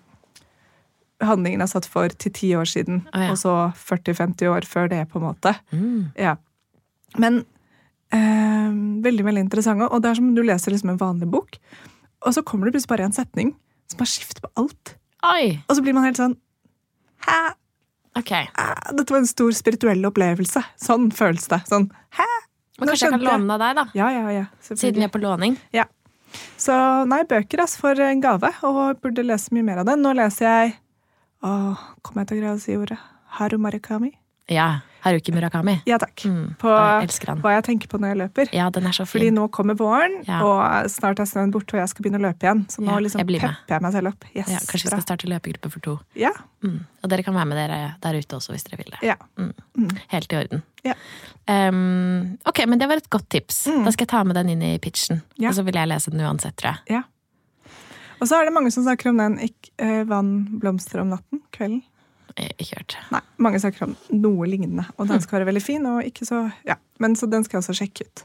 [1.23, 4.99] Handlingen er satt for til ti år siden, oh, og så 40-50 år før det,
[5.09, 5.55] på en måte.
[5.73, 6.11] Mm.
[6.21, 6.35] Ja.
[7.17, 7.39] Men
[8.13, 8.75] eh,
[9.07, 9.89] veldig, veldig interessante.
[9.89, 11.57] Og det er som du leser liksom en vanlig bok,
[12.21, 13.55] og så kommer det plutselig bare en setning
[13.89, 14.93] som har skift på alt.
[15.27, 15.57] Oi.
[15.67, 16.37] Og så blir man helt sånn
[17.27, 17.41] Hæ?
[18.17, 18.47] Okay.
[18.97, 20.63] Dette var en stor spirituell opplevelse.
[20.81, 21.59] Sånn føles det.
[21.69, 22.29] Sånn, Hæ?
[22.79, 23.85] Men kanskje jeg kan låne av deg, da?
[23.97, 24.47] Ja, ja, ja.
[24.65, 25.57] Siden vi er på låning?
[25.77, 25.87] Ja.
[26.61, 26.75] Så
[27.09, 29.97] nei, bøker altså, for en gave, og burde lese mye mer av det.
[30.01, 30.75] Nå leser jeg
[31.45, 31.51] Å,
[32.05, 32.97] kommer jeg til å greie å si ordet?
[33.37, 34.15] Haru Marikami.
[34.53, 34.81] Ja.
[35.07, 35.77] Haruki Murakami.
[35.87, 36.25] Ja, takk.
[36.27, 38.49] Mm, på hva jeg tenker på når jeg løper.
[38.57, 39.21] Ja, den er så fin.
[39.21, 40.41] Fordi nå kommer våren, ja.
[40.43, 42.65] og snart er snøen borte, og jeg skal begynne å løpe igjen.
[42.73, 44.29] Så nå ja, liksom jeg pepper jeg meg selv opp.
[44.33, 45.97] Yes, ja, kanskje vi skal starte løpegruppe for to.
[46.19, 46.35] Ja.
[46.67, 46.81] Mm.
[47.07, 49.03] Og dere kan være med dere der ute også, hvis dere vil det.
[49.07, 49.19] Ja.
[49.39, 49.53] Mm.
[49.79, 49.97] mm.
[50.17, 50.65] Helt i orden.
[50.87, 50.99] Ja.
[51.47, 53.67] Um, ok, men det var et godt tips.
[53.71, 53.85] Mm.
[53.87, 55.23] Da skal jeg ta med den inn i pitchen.
[55.39, 56.99] Og så vil jeg lese den uansett, tror jeg.
[56.99, 57.07] Ja.
[58.17, 61.43] Og så er det mange som snakker om den 'Ikke eh, Vann blomster om natten.
[61.53, 61.85] Kvelden
[62.37, 62.97] ikke hørt.
[63.13, 65.87] Nei, Mange snakker om noe lignende, og den skal være veldig fin.
[65.87, 66.75] og ikke så, ja.
[66.99, 68.25] Men Så den skal jeg også sjekke ut.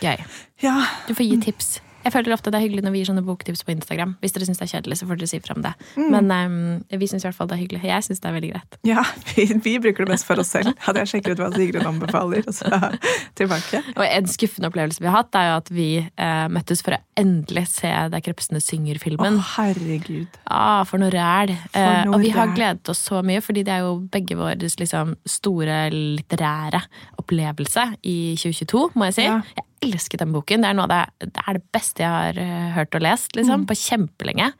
[0.00, 0.16] Gøy.
[0.62, 0.86] Ja.
[1.08, 1.80] Du får gi tips.
[2.02, 4.16] Jeg føler ofte det er hyggelig når vi gir sånne boktips på Instagram.
[4.22, 5.72] Hvis dere syns det er kjedelig, så får dere si fra om det.
[5.96, 6.08] Mm.
[6.14, 6.56] Men um,
[7.02, 7.82] vi syns i hvert fall det er hyggelig.
[7.86, 8.78] Jeg syns det er veldig greit.
[8.88, 10.74] Ja, vi, vi, bruker det mest for oss selv.
[10.86, 12.70] Hadde jeg sjekket ut hva Sigrun anbefaler, og så
[13.38, 13.82] tilbake.
[13.96, 17.00] Og en skuffende opplevelse vi har hatt, er jo at vi uh, møttes for å
[17.18, 19.38] endelig se Der krepsene synger-filmen.
[19.38, 20.38] Å, herregud.
[20.46, 21.54] Ah, for noe ræl.
[21.74, 25.16] Uh, og vi har gledet oss så mye, fordi det er jo begge våres liksom,
[25.28, 26.82] store litterære
[27.22, 29.28] opplevelse i 2022, må jeg si.
[29.28, 29.42] Ja.
[29.58, 30.62] Jeg elsket den boken.
[30.64, 31.00] Det er det,
[31.32, 33.66] det, er det beste jeg har eh, hørt og lest liksom, mm.
[33.70, 34.52] på kjempelenge.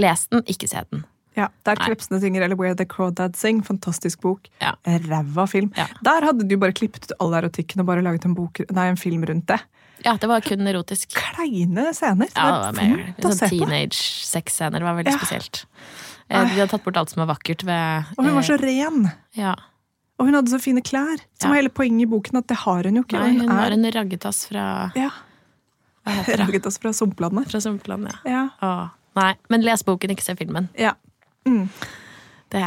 [0.00, 1.04] Les den, ikke se den.
[1.38, 3.62] Ja, Der Krepsene synger eller Where the Crawdad Sing.
[3.64, 4.48] Fantastisk bok.
[4.60, 4.74] Ja.
[4.84, 5.70] Ræva film.
[5.78, 5.86] Ja.
[6.04, 8.98] Der hadde du bare klippet ut all erotikken og bare laget en, bok, nei, en
[9.00, 9.60] film rundt det.
[10.04, 11.12] Ja, det var kun erotisk.
[11.14, 12.30] kleine scener.
[12.34, 14.80] Ja, det var mer sånn teenage-sexscener.
[14.80, 15.18] Det var veldig Ja.
[15.18, 15.64] spesielt.
[16.30, 18.64] Eh, De hadde tatt bort alt som var vakkert ved Og hun var så eh,
[18.64, 19.10] ren.
[19.36, 19.54] ja.
[20.20, 21.22] Og hun hadde så fine klær.
[21.40, 23.16] Som var hele poenget i boken, at det har hun jo ikke.
[23.18, 24.64] Nei, hun, hun er, en raggetass fra
[24.98, 25.08] ja,
[26.68, 27.48] oss fra Sumplandet.
[27.50, 28.32] Fra Sumplandet, ja.
[28.34, 28.42] Ja.
[28.66, 30.68] Åh, nei, men les boken, ikke se filmen.
[30.78, 30.94] ja.
[31.48, 31.70] Mm.
[32.50, 32.60] Det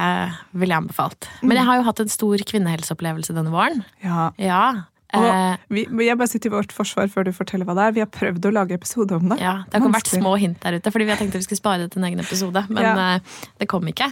[0.56, 1.26] ville jeg anbefalt.
[1.44, 3.84] Men jeg har jo hatt en stor kvinnehelseopplevelse denne våren.
[4.04, 4.32] ja.
[4.42, 4.64] Ja.
[5.14, 7.92] Og Eh, vi, jeg bare sitter i vårt forsvar før du forteller hva det er.
[7.94, 9.38] Vi har prøvd å lage episode om det.
[9.44, 11.60] ja, det har vært små hint der ute, fordi vi har tenkt at vi skulle
[11.62, 12.64] spare det til en egen episode.
[12.74, 12.94] Men Ja.
[13.18, 13.20] eh,
[13.60, 14.08] det kom ikke.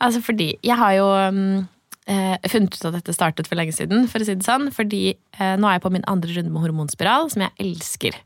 [0.00, 1.68] Altså fordi Jeg har jo mm,
[2.10, 4.70] eh, funnet ut at dette startet for lenge siden, for å si det sånn.
[4.74, 8.18] Fordi eh, nå er jeg på min andre runde med hormonspiral, som jeg elsker.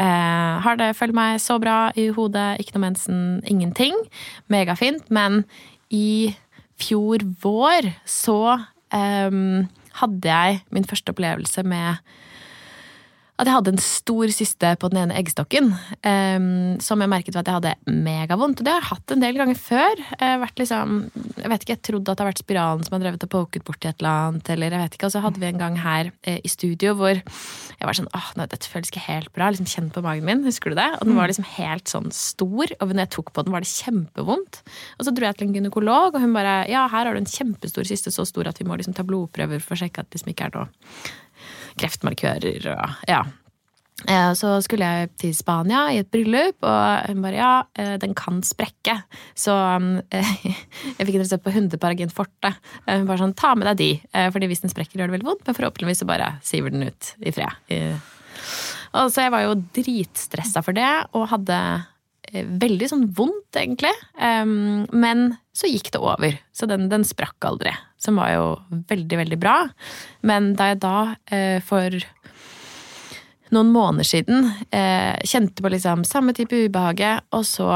[0.00, 3.96] Eh, har det følt meg så bra i hodet, ikke noe mensen, ingenting.
[4.52, 5.10] Megafint.
[5.12, 5.44] Men
[5.92, 6.32] i
[6.80, 9.40] fjor vår så eh,
[10.00, 12.00] hadde jeg min første opplevelse med
[13.40, 15.70] at jeg hadde en stor syste på den ene eggstokken.
[16.04, 18.60] Um, som jeg merket var at jeg hadde megavondt.
[18.60, 20.02] Og det har jeg hatt en del ganger før.
[20.20, 20.96] Jeg liksom,
[21.38, 23.64] jeg vet ikke, jeg trodde at det har vært spiralen som har drevet og poket
[23.66, 24.52] borti et eller annet.
[24.52, 27.16] Eller jeg vet ikke, Og så hadde vi en gang her eh, i studio hvor
[27.16, 29.48] jeg var sånn åh, nå, dette føles ikke helt bra.
[29.48, 30.90] liksom Kjent på magen min, husker du det?
[30.98, 32.74] Og den var liksom helt sånn stor.
[32.76, 34.60] Og når jeg tok på den, var det kjempevondt.
[34.98, 37.30] Og så dro jeg til en gynekolog, og hun bare ja, her har du en
[37.30, 40.18] kjempestor syste, så stor at vi må liksom ta blodprøver for å sjekke at det
[40.18, 40.68] liksom ikke er noe
[41.80, 43.24] kreftmarkører og ja.
[44.08, 48.14] Eh, Så skulle jeg til Spania i et bryllup, og hun bare ja, eh, den
[48.16, 48.96] kan sprekke.
[49.36, 49.52] Så
[50.10, 50.32] eh,
[50.96, 52.54] jeg fikk en resept på 100 Forte.
[52.86, 53.90] Eh, Hun bare sånn, ta med deg de,
[54.32, 57.12] fordi hvis den sprekker gjør det veldig vondt, men forhåpentligvis så bare siver den ut
[57.20, 58.00] i fred.
[58.96, 61.58] Og så jeg var jo dritstressa for det, og hadde
[62.30, 63.92] veldig sånn vondt, egentlig.
[64.18, 67.72] Men så gikk det over, så den, den sprakk aldri.
[68.00, 68.44] Som var jo
[68.88, 69.56] veldig, veldig bra.
[70.26, 70.96] Men da jeg da
[71.32, 71.96] eh, for
[73.50, 77.68] noen måneder siden eh, kjente på liksom samme type ubehage, og så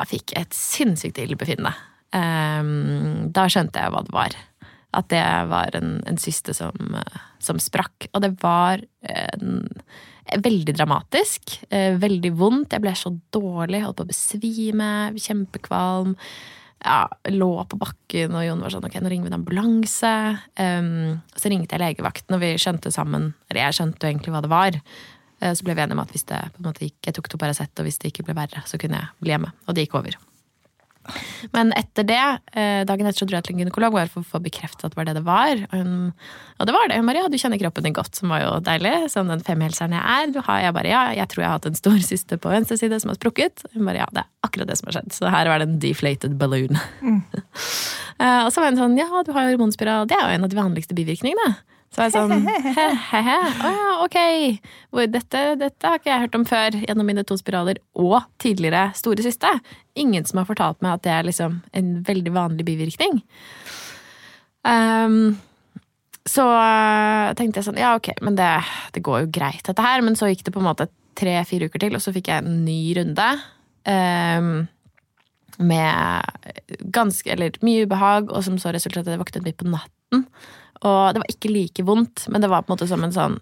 [0.00, 1.74] jeg fikk et sinnssykt illebefinnende.
[2.14, 4.34] Um, da skjønte jeg hva det var.
[4.94, 6.98] At det var en, en syste som,
[7.42, 8.08] som sprakk.
[8.14, 9.64] Og det var en,
[10.44, 11.58] veldig dramatisk.
[11.70, 12.72] eh, veldig vondt.
[12.72, 16.14] Jeg ble så dårlig, holdt på å besvime, kjempekvalm.
[16.84, 20.12] Ja, lå på bakken, og Jon var sånn ok, nå ringer vi en ambulanse.
[20.60, 24.42] Um, så ringte jeg legevakten, og vi skjønte sammen Eller jeg skjønte jo egentlig hva
[24.44, 24.76] det var.
[25.40, 27.32] Uh, Så ble vi enige om at hvis det på en måte gikk, jeg tok
[27.32, 29.54] to Paracet, og hvis det ikke ble verre, så kunne jeg bli hjemme.
[29.64, 30.20] Og det gikk over.
[31.54, 32.20] Men etter det,
[32.56, 34.94] eh, dagen etter så dro jeg til en gynekolog bare for å få bekreftet at
[34.94, 35.64] det var det det var.
[35.70, 36.12] Og, hun,
[36.58, 36.98] og det var det.
[37.00, 38.94] Hun bare ja, du kjenner kroppen din godt, som var jo deilig.
[39.12, 40.32] Som den femhelseren jeg er.
[40.34, 42.80] Du har, jeg bare ja, jeg tror jeg har hatt en stor syste på venstre
[42.80, 43.66] side som har sprukket.
[43.74, 45.12] Hun bare ja, det er akkurat det som har skjedd.
[45.16, 46.80] Så her var det en deflated balloon.
[47.04, 47.20] Mm.
[48.44, 50.08] og så var hun sånn ja, du har hormonspiral.
[50.10, 51.54] Det er jo en av de vanligste bivirkningene.
[51.94, 53.38] Så var jeg sånn he-he-he.
[53.62, 54.18] Å ja, ok.
[55.14, 59.22] Dette, dette har ikke jeg hørt om før gjennom mine to spiraler og tidligere store
[59.22, 59.52] syste.
[59.94, 63.22] Ingen som har fortalt meg at det er liksom en veldig vanlig bivirkning.
[64.66, 65.36] Um,
[66.26, 66.48] så
[67.38, 68.50] tenkte jeg sånn, ja ok, men det,
[68.96, 70.02] det går jo greit dette her.
[70.02, 72.64] Men så gikk det på en måte tre-fire uker til, og så fikk jeg en
[72.66, 73.28] ny runde.
[73.86, 74.64] Um,
[75.62, 76.58] med
[76.90, 80.26] ganske, eller mye ubehag, og som så resulterte i at jeg våknet midt på natten.
[80.84, 83.38] Og det var ikke like vondt, men det var på en måte som en sånn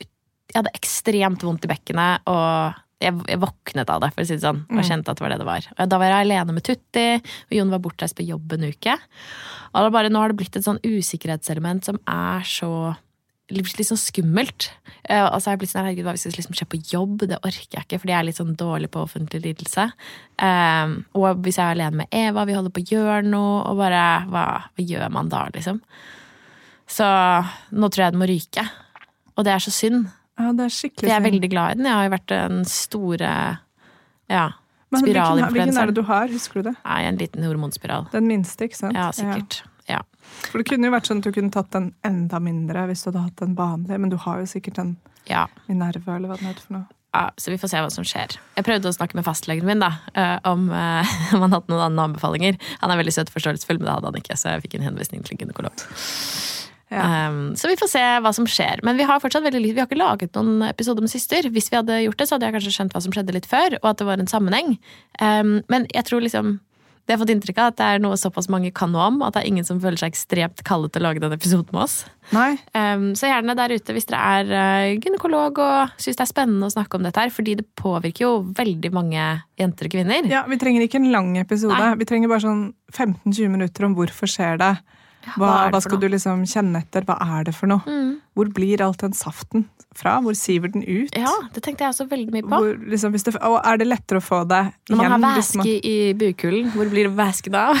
[0.00, 4.34] Jeg hadde ekstremt vondt i bekkenet, og jeg, jeg våknet av det, for å si
[4.36, 4.64] det sånn.
[4.74, 5.68] Og kjente at det var det det var.
[5.76, 8.96] Og da var jeg alene med Tutti, og Jon var bortreist på jobb en uke.
[9.78, 12.72] Og bare, nå har det blitt et sånn usikkerhetselement som er så
[13.50, 14.68] litt sånn skummelt.
[15.08, 17.24] Uh, Og så har jeg blitt sånn, herregud, hva hvis det liksom skjer på jobb?
[17.30, 19.88] Det orker jeg ikke, fordi jeg er litt sånn dårlig på offentlig lidelse.
[20.38, 23.80] Eh, og hvis jeg er alene med Eva, vi holder på å gjøre noe, og
[23.80, 25.80] bare hva, hva gjør man da, liksom?
[26.90, 27.06] Så
[27.70, 28.64] nå tror jeg den må ryke.
[29.38, 30.08] Og det er så synd.
[30.40, 31.04] Ja, det er For synd.
[31.06, 31.88] jeg er veldig glad i den.
[31.88, 33.32] Jeg har jo vært den store
[34.30, 34.46] ja,
[34.90, 36.30] Men hvilken, hvilken er det du har?
[36.30, 36.76] Husker du det?
[36.84, 38.08] Nei, en liten hormonspiral.
[38.14, 38.96] Den minste, ikke sant?
[38.98, 39.62] Ja, sikkert.
[39.90, 40.02] Ja.
[40.46, 43.10] For det kunne jo vært sånn at du kunne tatt den enda mindre hvis du
[43.10, 44.96] hadde hatt den vanlig, men du har jo sikkert den
[45.28, 45.46] ja.
[45.66, 46.86] Minerva, eller hva den heter for noe.
[47.10, 48.36] Ja, så vi får se hva som skjer.
[48.54, 51.88] Jeg prøvde å snakke med fastlegen min da, eh, om eh, om han hadde noen
[51.88, 52.58] andre anbefalinger.
[52.84, 54.86] Han er veldig søt og forståelsesfull, men det hadde han ikke, så jeg fikk en
[54.86, 55.86] henvisning til en gynekolog.
[56.90, 57.28] Ja.
[57.30, 58.82] Um, så vi får se hva som skjer.
[58.86, 61.46] Men vi har fortsatt veldig litt, vi har ikke laget noen episode om syster.
[61.54, 63.78] Hvis vi hadde gjort det, så hadde jeg kanskje skjønt hva som skjedde litt før,
[63.82, 64.74] og at det var en sammenheng.
[65.22, 66.58] Um, men jeg tror liksom
[67.10, 69.16] det jeg har fått inntrykk av at det er noe såpass mange kan noe om,
[69.26, 71.82] at det er ingen som føler seg ekstremt kallet til å lage den episoden med
[71.86, 72.04] oss.
[72.30, 76.30] Nei, Um, så gjerne der ute hvis dere er uh, gynekolog og syns det er
[76.30, 79.24] spennende å snakke om dette her, fordi det påvirker jo veldig mange
[79.58, 80.28] jenter og kvinner.
[80.30, 81.74] ja, vi trenger ikke en lang episode.
[81.74, 81.98] Nei.
[81.98, 82.62] Vi trenger bare sånn
[82.94, 84.70] 15-20 minutter om hvorfor skjer det.
[85.36, 87.04] Hva, hva skal du liksom kjenne etter?
[87.08, 87.82] Hva er det for noe?
[87.86, 88.14] Mm.
[88.34, 90.16] Hvor blir alt den saften fra?
[90.24, 91.12] Hvor siver den ut?
[91.18, 92.48] Ja, det tenkte jeg også veldig mye på.
[92.62, 95.66] Hvor, liksom, det, og er det lettere å få det Når man har væske man-
[95.92, 97.76] i bukhulen, hvor blir væsken av?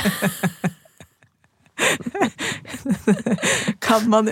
[3.80, 4.28] Kan man,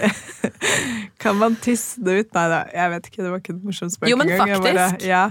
[1.18, 2.34] kan man tisse det ut?
[2.36, 3.22] Nei da, jeg vet ikke.
[3.24, 4.66] Det var ikke et morsomt spøk Jo, men faktisk.
[4.66, 5.22] Bare- ja,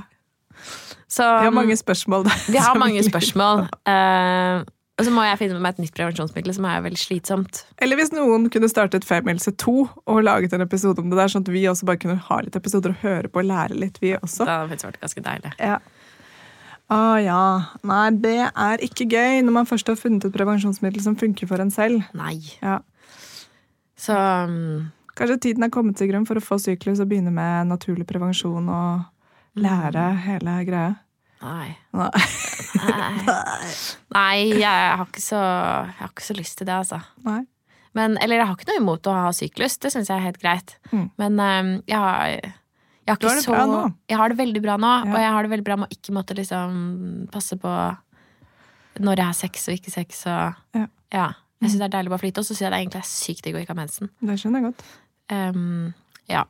[1.07, 2.39] Så, vi har mange spørsmål der.
[2.51, 3.67] vi har mange spørsmål.
[3.87, 4.63] Eh,
[4.97, 7.59] og så må jeg finne meg et nytt prevensjonsmiddel som er veldig slitsomt.
[7.85, 9.75] Eller hvis noen kunne startet Femmelse 2
[10.09, 12.57] og laget en episode om det der, sånn at vi også bare kunne ha litt
[12.57, 14.47] episoder og høre på og lære litt, vi også.
[14.47, 15.53] Det hadde faktisk vært ganske deilig.
[15.61, 15.77] Ja.
[16.97, 17.45] Å ja.
[17.85, 21.61] Nei, det er ikke gøy når man først har funnet et prevensjonsmiddel som funker for
[21.61, 22.01] en selv.
[22.17, 22.39] Nei.
[22.65, 22.79] Ja.
[23.97, 24.87] Så um...
[25.17, 28.67] Kanskje tiden er kommet til grunn for å få syklus og begynne med naturlig prevensjon
[28.69, 30.91] og lære hele greia.
[31.41, 31.77] Nei.
[31.93, 32.09] Nei.
[32.87, 33.71] Nei.
[34.15, 36.99] Nei, jeg har, så, jeg har ikke så lyst til det, altså.
[37.25, 37.41] Nei.
[37.97, 40.39] Men, eller jeg har ikke noe imot å ha syklus, det syns jeg er helt
[40.41, 40.75] greit.
[40.91, 41.05] Mm.
[41.17, 43.93] Men um, jeg har, jeg har har det så.
[44.11, 45.13] Jeg har det veldig bra nå, Ja.
[45.15, 46.75] og jeg har det veldig bra med å ikke måtte liksom
[47.33, 47.73] passe på
[49.01, 50.87] når jeg har sex og ikke sex og Ja.
[51.13, 51.27] Ja.
[51.61, 53.09] Jeg syns det er deilig å bare flyte, og så syns jeg det egentlig er
[53.09, 54.09] sykt digg å ikke ha mensen.
[54.21, 54.83] Det skjønner jeg godt.
[55.33, 55.93] Um,
[56.29, 56.43] ja.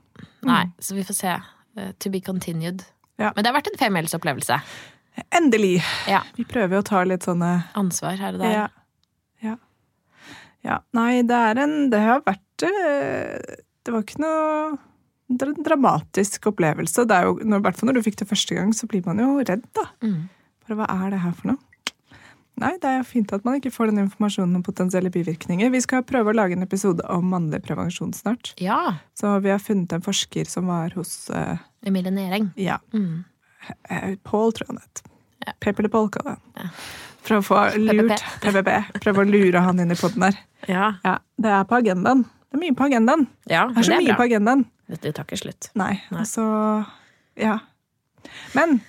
[0.44, 0.74] Nei, Mm.
[0.84, 1.36] så vi får se.
[1.78, 2.84] Uh, to be continued.
[3.18, 3.32] Ja.
[3.34, 4.60] Men det har vært en femmilsopplevelse.
[5.34, 5.80] Endelig!
[6.10, 6.22] Ja.
[6.38, 8.54] Vi prøver jo å ta litt sånne Ansvar her og der.
[8.54, 8.68] Ja.
[9.46, 9.56] ja.
[10.66, 10.82] Ja.
[10.98, 14.78] Nei, det er en Det har vært eh, Det var ikke noe
[15.28, 17.04] dramatisk opplevelse.
[17.04, 19.20] Det er jo, I hvert fall når du fikk det første gang, så blir man
[19.20, 19.84] jo redd, da.
[20.00, 20.30] Mm.
[20.64, 21.67] Bare hva er det her for noe?
[22.58, 25.70] Nei, det er jo fint at man ikke får den informasjonen om potensielle bivirkninger.
[25.72, 28.54] Vi skal prøve å lage en episode om mannlig prevensjon snart.
[28.60, 28.96] ja.
[29.14, 32.52] Så vi har funnet en forsker som var hos uh, Emilie Næring.
[32.58, 33.26] ja, Mm.
[33.90, 35.04] eh, Paul, tror jeg han het.
[35.46, 35.54] Ja.
[35.60, 36.36] Pepe Polka, da.
[36.58, 36.70] Ja.
[37.28, 38.70] For å få lurt PPP.
[39.04, 40.38] Prøve å lure han inn i poden her.
[40.68, 40.94] Ja.
[41.04, 42.24] Ja, det er på agendaen.
[42.50, 43.28] Det er mye på agendaen.
[43.52, 44.16] ja, Det er så det mye bra.
[44.16, 44.66] på agendaen.
[44.90, 45.70] Dette tar ikke slutt.
[45.76, 46.20] Nei, Nei.
[46.24, 46.86] altså
[47.38, 47.60] Ja.
[48.56, 48.82] Men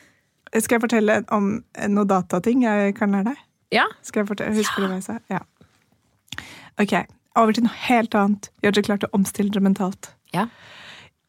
[0.56, 3.36] skal jeg fortelle om noen datating jeg kan lære deg?
[3.74, 3.84] Ja.
[4.02, 4.54] Skal jeg fortelle?
[4.56, 5.18] Husker du hva jeg sa?
[5.32, 5.42] Ja.
[6.80, 6.94] Ok,
[7.36, 8.48] over til noe helt annet.
[8.64, 10.12] Gjør dere klart å omstille dere mentalt.
[10.34, 10.46] Ja.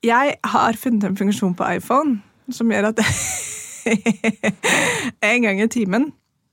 [0.06, 2.20] Jeg har funnet en funksjon på iPhone
[2.56, 3.02] som gjør at
[5.30, 6.10] en gang i timen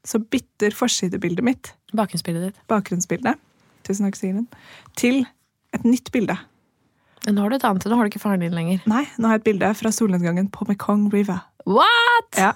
[0.07, 2.59] så bytter forsidebildet mitt, Bakgrunnsbildet ditt.
[2.71, 3.39] bakgrunnsbildet,
[3.87, 4.47] tusen takk Sigrun,
[4.99, 5.25] til
[5.75, 6.37] et nytt bilde.
[7.27, 8.83] Men Nå har du et annet, nå har du ikke faren din lenger.
[8.87, 11.41] Nei, nå har jeg et bilde fra solnedgangen på Mekong River.
[11.67, 12.39] What?!
[12.39, 12.53] Ja.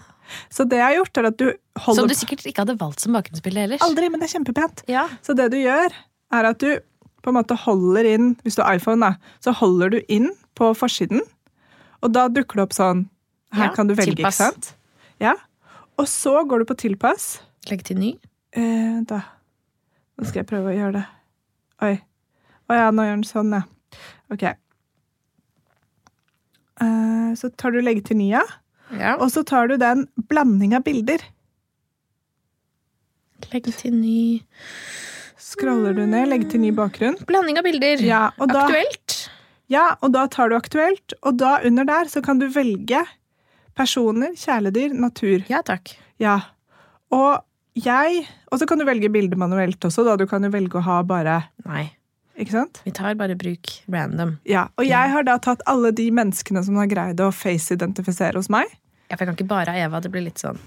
[0.52, 1.46] Så det jeg har gjort, er at du
[1.80, 3.82] holder Som du sikkert ikke hadde valgt som bakgrunnsbilde ellers.
[3.86, 4.82] Aldri, men det er kjempepent.
[4.90, 5.08] Ja.
[5.26, 5.94] Så det du gjør,
[6.38, 6.78] er at du
[7.20, 10.70] på en måte holder inn Hvis du har iPhone, da, så holder du inn på
[10.76, 11.20] forsiden,
[12.00, 13.02] og da dukker det opp sånn
[13.56, 14.38] Her Ja, kan du velge, tilpass.
[14.40, 14.70] ikke sant?
[15.20, 15.34] Ja.
[16.00, 17.40] Og så går du på tilpass.
[17.68, 18.14] Legg til ny.
[18.56, 19.20] Eh, da
[20.16, 21.04] Nå skal jeg prøve å gjøre det.
[21.84, 21.94] Oi.
[22.70, 23.62] Å ja, nå gjør den sånn, ja.
[24.32, 24.42] Ok.
[26.80, 28.42] Eh, så tar du legge til ny, ja.
[28.98, 29.16] Ja.
[29.20, 31.22] Og så tar du den blanding av bilder.
[33.53, 34.20] Legg til ny
[35.40, 37.16] Scroller du ned, legg til ny bakgrunn.
[37.26, 38.03] Blanding av bilder.
[38.05, 39.14] Ja, da, Aktuelt.
[39.72, 43.00] ja, og da tar du aktuelt, og da under der så kan du velge
[43.74, 45.42] personer, kjæledyr, natur.
[45.50, 45.94] Ja takk.
[46.22, 46.37] Ja.
[47.11, 47.40] Og
[47.74, 50.16] jeg Og så kan du velge bilde manuelt også, da.
[50.18, 51.85] Du kan jo velge å ha bare Nei.
[52.40, 52.81] Ikke sant?
[52.87, 54.38] Vi tar bare bruk random.
[54.48, 54.68] Ja.
[54.81, 58.70] Og jeg har da tatt alle de menneskene som har greid å face-identifisere hos meg.
[59.11, 60.00] Ja, for jeg kan ikke bare ha Eva.
[60.00, 60.61] Det blir litt sånn.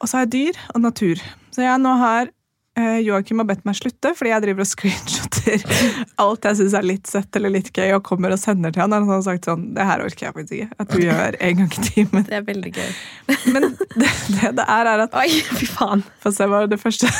[0.00, 1.20] Og så har jeg dyr og natur.
[1.52, 2.30] Så jeg nå har
[2.78, 5.66] eh, Joakim har bedt meg slutte, fordi jeg driver og screenshotter
[6.22, 8.94] alt jeg syns er litt søtt eller litt gøy, og kommer og sender til han.
[8.96, 10.80] Og han har sagt sånn Det her orker jeg faktisk ikke.
[10.80, 12.24] At du gjør en gang i timen.
[12.30, 12.92] Det er veldig gøy.
[13.52, 15.28] Men det det, det er, er at Oi,
[15.60, 16.06] fy faen.
[16.24, 17.12] Få se hva det første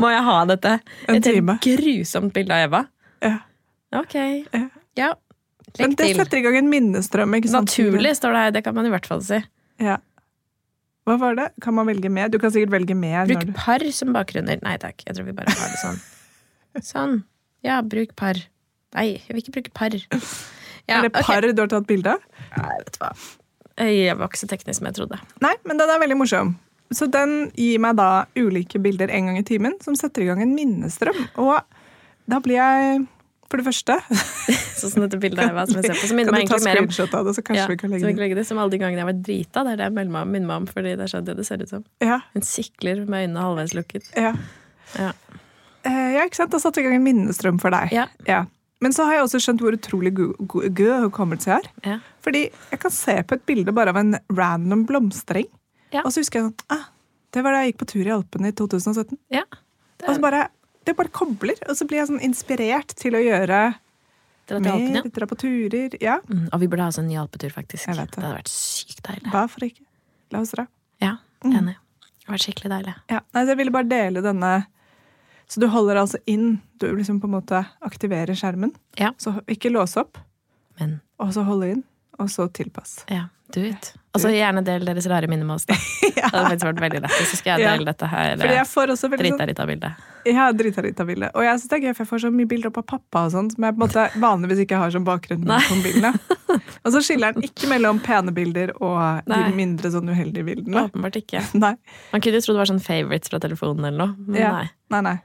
[0.00, 0.76] Må jeg ha dette?
[1.08, 1.56] En Et time.
[1.64, 2.84] grusomt bilde av Eva.
[3.24, 3.38] Ja.
[4.00, 4.14] Ok.
[4.16, 4.66] Ja.
[4.98, 5.10] Ja.
[5.78, 6.18] Men det til.
[6.18, 7.34] setter i gang en minnestrøm.
[7.38, 7.70] ikke sant?
[7.70, 8.54] Naturlig står det her.
[8.58, 9.40] Det kan man i hvert fall si.
[9.82, 9.98] Ja.
[11.08, 11.48] Hva var det?
[11.64, 12.30] Kan man velge med?
[12.34, 13.30] Du kan sikkert velge med.
[13.30, 13.52] Bruk du...
[13.56, 14.60] par som bakgrunner.
[14.66, 16.00] Nei takk, jeg tror vi bare har det sånn.
[16.86, 17.14] Sånn.
[17.66, 18.38] Ja, bruk par.
[18.94, 19.94] Nei, jeg vil ikke bruke par.
[20.86, 21.52] Ja, er det par okay.
[21.54, 22.22] du har tatt bilde av?
[22.54, 23.10] Nei, vet du hva.
[23.80, 25.18] Jeg var ikke så teknisk som jeg trodde.
[25.42, 26.54] Nei, men den er veldig morsom.
[26.92, 30.42] Så den gir meg da ulike bilder en gang i timen, som setter i gang
[30.42, 31.20] en minnestrøm.
[31.38, 31.60] Og
[32.30, 33.06] da blir jeg
[33.50, 33.96] For det første
[34.80, 36.52] Sånn som dette bildet her, hva som jeg ser på, så minner Kan meg du
[36.52, 38.22] ta egentlig mer om screenshot av det, så kanskje ja, vi kan legge vi kan
[38.22, 39.64] legge det som alle de gangene jeg var drita.
[39.66, 41.34] Det er det jeg melder meg om- minner meg om, fordi det er sånn det
[41.40, 41.82] det ser ut som.
[42.02, 44.10] Ja, Hun sikler med øynene halvveis lukket.
[44.16, 44.34] ja.
[44.98, 45.12] Ja.
[45.86, 46.50] Eh, ja, ikke sant?
[46.50, 47.92] Da satte vi i gang en minnestrøm for deg.
[47.94, 48.06] Ja.
[48.26, 48.44] ja.
[48.82, 51.68] Men så har jeg også skjønt hvor utrolig go- go- god hukommelse jeg har.
[51.86, 51.98] Ja.
[52.24, 55.46] Fordi jeg kan se på et bilde bare av en random blomstereng,
[55.92, 56.02] Ja.
[56.04, 56.84] og så husker jeg sånn ah,
[57.32, 59.18] Det var da jeg gikk på tur i Alpene i 2017.
[59.30, 59.44] ja.
[60.00, 60.48] Det Og så er, bare
[60.86, 63.74] det bare kobler, og så blir jeg sånn inspirert til å gjøre
[64.48, 65.02] Dra til Alpene.
[65.12, 65.94] dra på turer.
[66.00, 67.86] Ja, Mm, og vi burde ha oss en ny alpetur, faktisk.
[67.86, 68.16] Jeg vet det.
[68.16, 69.30] det hadde vært sykt deilig.
[69.30, 69.84] hvorfor ikke?
[70.32, 70.66] La oss dra.
[71.00, 71.52] Ja, Mm.
[71.58, 71.76] enig.
[72.00, 72.94] Det hadde vært skikkelig deilig.
[73.10, 74.66] Ja, nei, så jeg ville bare dele denne
[75.48, 78.72] Så du holder altså inn, du liksom på en måte aktiverer skjermen.
[78.96, 79.10] Ja.
[79.18, 80.16] Så ikke låse opp,
[80.78, 81.84] Men og så holde inn,
[82.18, 83.04] og så tilpass.
[83.10, 83.92] ja, do it.
[84.10, 85.74] Og så gjerne del deres rare minner med oss, da.
[86.20, 87.12] Det hadde faktisk vært veldig lett.
[87.30, 87.72] Så skal jeg Ja.
[87.76, 89.38] dele dette her også veldig sånn.
[90.26, 91.30] Ja, drita litt av bildet.
[91.38, 93.22] Og jeg synes det er gøy, for jeg får så mye bilder opp av pappa
[93.28, 95.46] og sånt, som jeg på en måte vanligvis ikke har som bakgrunn.
[96.84, 99.38] Og så skiller han ikke mellom pene bilder og Nei.
[99.46, 100.84] de mindre sånn uheldige bildene.
[100.90, 101.42] Åpenbart ikke.
[101.64, 101.74] Nei.
[102.12, 104.14] Man kunne jo tro det var sånn favorites fra telefonen eller noe.
[104.26, 104.52] Men Ja.
[104.58, 104.68] nei.
[104.90, 105.16] Nei, nei.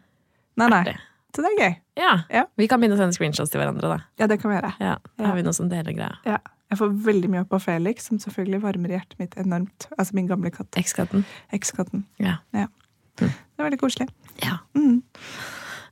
[0.61, 0.95] Nei, nei.
[1.35, 1.73] Så det er gøy.
[1.99, 2.11] Ja.
[2.31, 2.43] Ja.
[2.55, 3.97] Vi kan begynne å sende screenshots til hverandre, da.
[4.21, 4.73] Ja, det kan vi gjøre.
[4.79, 6.13] Ja, da har vi noe som deler greia.
[6.27, 6.37] Ja.
[6.71, 9.87] Jeg får veldig mye opp av Felix, som selvfølgelig varmer hjertet mitt enormt.
[9.99, 10.71] Altså min gamle katt.
[10.81, 11.25] Ekskatten.
[11.53, 12.05] Ekskatten.
[12.19, 12.39] Ja.
[12.51, 14.09] Det er veldig koselig.
[14.43, 14.57] ja.
[14.75, 15.03] Mm.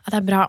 [0.04, 0.48] Ja, det er bra.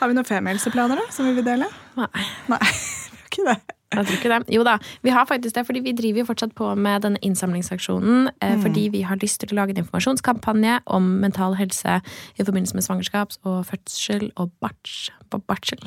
[0.00, 1.68] Har vi noen femihjelseplaner da, som vi vil dele?
[1.94, 2.24] Nei.
[2.50, 2.58] Nei,
[3.28, 3.60] ikke det.
[3.92, 4.54] Jeg tror ikke det.
[4.56, 8.30] Jo da, vi har faktisk det, fordi vi driver jo fortsatt på med denne innsamlingsaksjonen.
[8.40, 8.62] Mm.
[8.64, 12.00] fordi vi har lyst til å lage en informasjonskampanje om mental helse
[12.38, 15.12] i forbindelse med svangerskaps- og fødsel og barts,
[15.46, 15.78] barsel.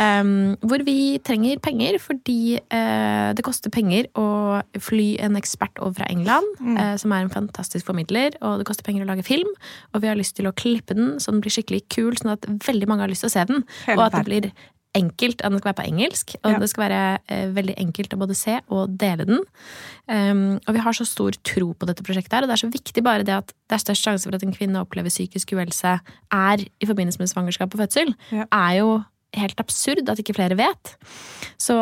[0.00, 5.98] Em, hvor vi trenger penger fordi uh, det koster penger å fly en ekspert over
[6.00, 9.48] fra England, eh, som er en fantastisk formidler, og det koster penger å lage film,
[9.94, 12.46] og vi har lyst til å klippe den så den blir skikkelig kul, sånn at
[12.66, 14.50] veldig mange har lyst til å se den, Hele og at det blir
[14.98, 16.58] enkelt, at den skal være på engelsk, og Ja.
[16.58, 19.44] det skal være uh, veldig enkelt å både se og dele den.
[20.10, 22.72] Um, og vi har så stor tro på dette prosjektet her, og det er så
[22.72, 26.00] viktig bare det at det er størst sjanse for at en kvinne opplever psykisk uhelse
[26.34, 28.46] er i forbindelse med svangerskap og fødsel, Ja.
[28.50, 29.04] er jo
[29.38, 30.94] helt absurd at ikke flere vet.
[31.60, 31.76] Så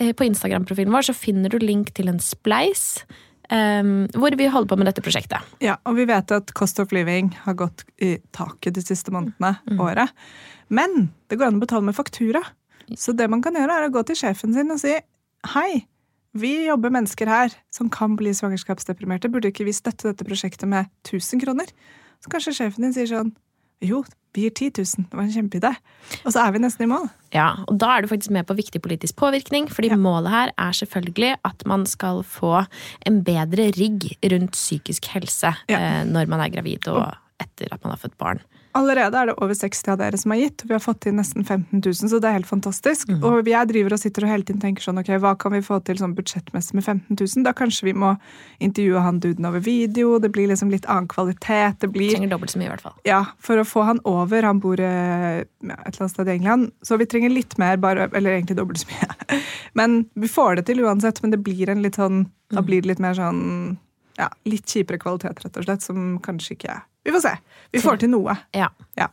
[0.00, 3.04] eh, på Instagram-profilen vår så finner du link til en spleis
[3.52, 5.54] um, hvor vi holder på med dette prosjektet.
[5.64, 9.56] Ja, og vi vet at cost of living har gått i taket de siste månedene,
[9.80, 10.12] året.
[10.72, 12.42] Men det går an å betale med faktura.
[13.00, 14.94] Så det man kan gjøre, er å gå til sjefen sin og si
[15.54, 15.84] hei,
[16.34, 19.30] vi jobber mennesker her som kan bli svangerskapsdeprimerte.
[19.30, 21.68] Burde ikke vi støtte dette prosjektet med 1000 kroner?
[22.24, 23.34] Så kanskje sjefen din sier sånn
[23.84, 25.06] jo, vi gir 10 000.
[25.10, 25.70] Det var en kjempeidé.
[26.26, 27.04] Og så er vi nesten i mål.
[27.34, 29.96] Ja, og da er du faktisk med på viktig politisk påvirkning, fordi Ja.
[29.96, 32.64] målet her er selvfølgelig at man skal få
[33.06, 35.78] en bedre rigg rundt psykisk helse Ja.
[35.78, 38.40] eh, når man er gravid og etter at man har født barn.
[38.74, 40.64] Allerede er det over 60 av dere som har gitt.
[40.66, 43.06] Vi har fått inn nesten 15 000, så det er helt fantastisk.
[43.06, 43.20] Mm.
[43.22, 45.78] Og jeg driver og sitter og hele tiden tenker sånn, ok, hva kan vi få
[45.86, 47.44] til sånn budsjettmessig med 15 000?
[47.46, 48.16] Da kanskje vi må
[48.58, 51.78] intervjue han duden over video, det blir liksom litt annen kvalitet.
[51.84, 52.96] Det blir Trenger dobbelt så mye, i hvert fall.
[53.06, 56.34] Ja, for å få han over, han bor eh, ja, et eller annet sted i
[56.34, 59.38] England, så vi trenger litt mer, bare, eller egentlig dobbelt så mye.
[59.78, 62.92] Men vi får det til uansett, men det blir en litt sånn, da blir det
[62.92, 63.78] litt mer sånn,
[64.18, 67.34] ja, litt kjipere kvalitet, rett og slett, som kanskje ikke Vi får se.
[67.74, 68.36] Vi får til noe.
[68.56, 68.70] Ja.
[68.98, 69.08] Ja.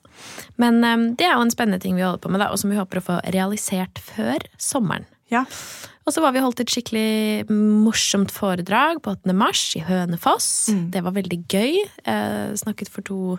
[0.61, 2.71] Men um, det er jo en spennende ting vi holder på med, da, og som
[2.71, 5.07] vi håper å få realisert før sommeren.
[5.31, 5.45] Ja.
[6.05, 9.35] Og så var vi holdt et skikkelig morsomt foredrag på 8.
[9.37, 10.49] mars i Hønefoss.
[10.73, 10.85] Mm.
[10.93, 11.77] Det var veldig gøy.
[12.09, 13.37] Eh, snakket for to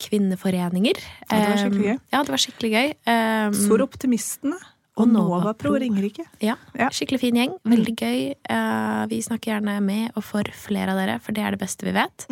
[0.00, 0.98] kvinneforeninger.
[1.28, 1.94] Ja, det var skikkelig gøy.
[1.94, 2.92] Eh, ja, det var skikkelig gøy.
[3.12, 4.58] Um, For optimistene.
[4.98, 6.24] Og Nova Nova Pro ringer Ringerike.
[6.42, 6.88] Ja, Ja.
[6.90, 7.52] skikkelig fin gjeng.
[7.64, 8.34] Veldig gøy.
[8.50, 11.84] Eh, vi snakker gjerne med og for flere av dere, for det er det beste
[11.86, 12.26] vi vet.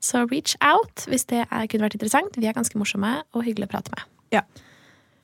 [0.00, 2.34] Så reach out hvis det er, kunne vært interessant.
[2.36, 4.02] Vi er ganske morsomme og hyggelige å prate med.
[4.32, 4.40] Ja.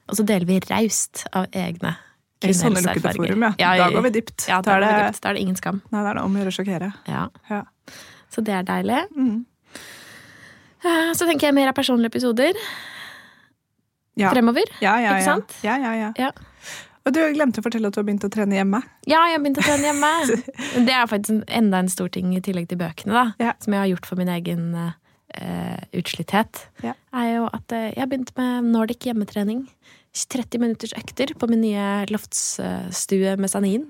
[0.08, 1.96] Og så deler vi raust av egne
[2.42, 3.76] I sånne lukkede forum, ja.
[3.78, 4.46] Da går vi dypt.
[4.48, 5.20] Ja, Da er det, dypt.
[5.22, 5.80] Da er det ingen skam.
[5.90, 6.94] Nei, det er det om å gjøre å sjokkere.
[7.08, 7.28] Ja.
[7.48, 7.62] Ja.
[8.30, 9.08] Så det er deilig.
[9.16, 9.46] Mm.
[10.84, 12.52] Eh, Så tenker jeg mer av personlige episoder
[14.16, 14.30] Ja.
[14.30, 14.64] fremover.
[14.80, 15.12] Ja, ja, ja.
[15.16, 15.54] Ikke sant?
[15.64, 16.30] Ja, ja, ja.
[17.04, 18.80] Og du glemte å fortelle at du har begynt å trene hjemme.
[19.04, 20.12] Ja, jeg har begynt å trene hjemme.
[20.88, 23.24] Det er faktisk enda en stor ting i tillegg til bøkene, da.
[23.50, 23.56] Ja.
[23.60, 24.94] Som jeg har gjort for min egen uh,
[25.92, 26.64] utslitthet.
[26.84, 26.94] Ja.
[27.12, 29.66] Er jo at eh, jeg har begynt med Nordic hjemmetrening.
[30.14, 33.88] 30 minutters økter på min nye loftsstue med sanin.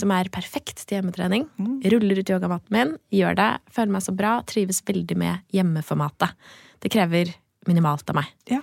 [0.00, 1.44] Som er perfekt til hjemmetrening.
[1.60, 1.74] Mm.
[1.92, 6.32] Ruller ut yogamaten min, gjør det, føler meg så bra, trives veldig med hjemmeformatet.
[6.80, 7.34] Det krever
[7.68, 8.32] minimalt av meg.
[8.48, 8.62] Ja.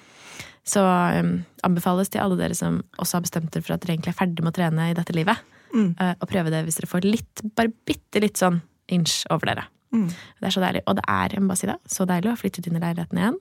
[0.63, 1.33] Så um,
[1.67, 4.43] anbefales til alle dere som også har bestemt dere for at dere egentlig er ferdig
[4.45, 5.41] med å trene i dette livet.
[5.73, 5.95] Mm.
[5.99, 8.59] eh, å prøve det hvis dere får litt, bare bitte litt sånn
[8.93, 9.63] inch over dere.
[9.93, 10.07] Mm.
[10.09, 10.83] Det er så deilig.
[10.89, 12.81] Og det er, jeg må bare si det, så deilig å ha flyttet inn i
[12.83, 13.39] leiligheten igjen.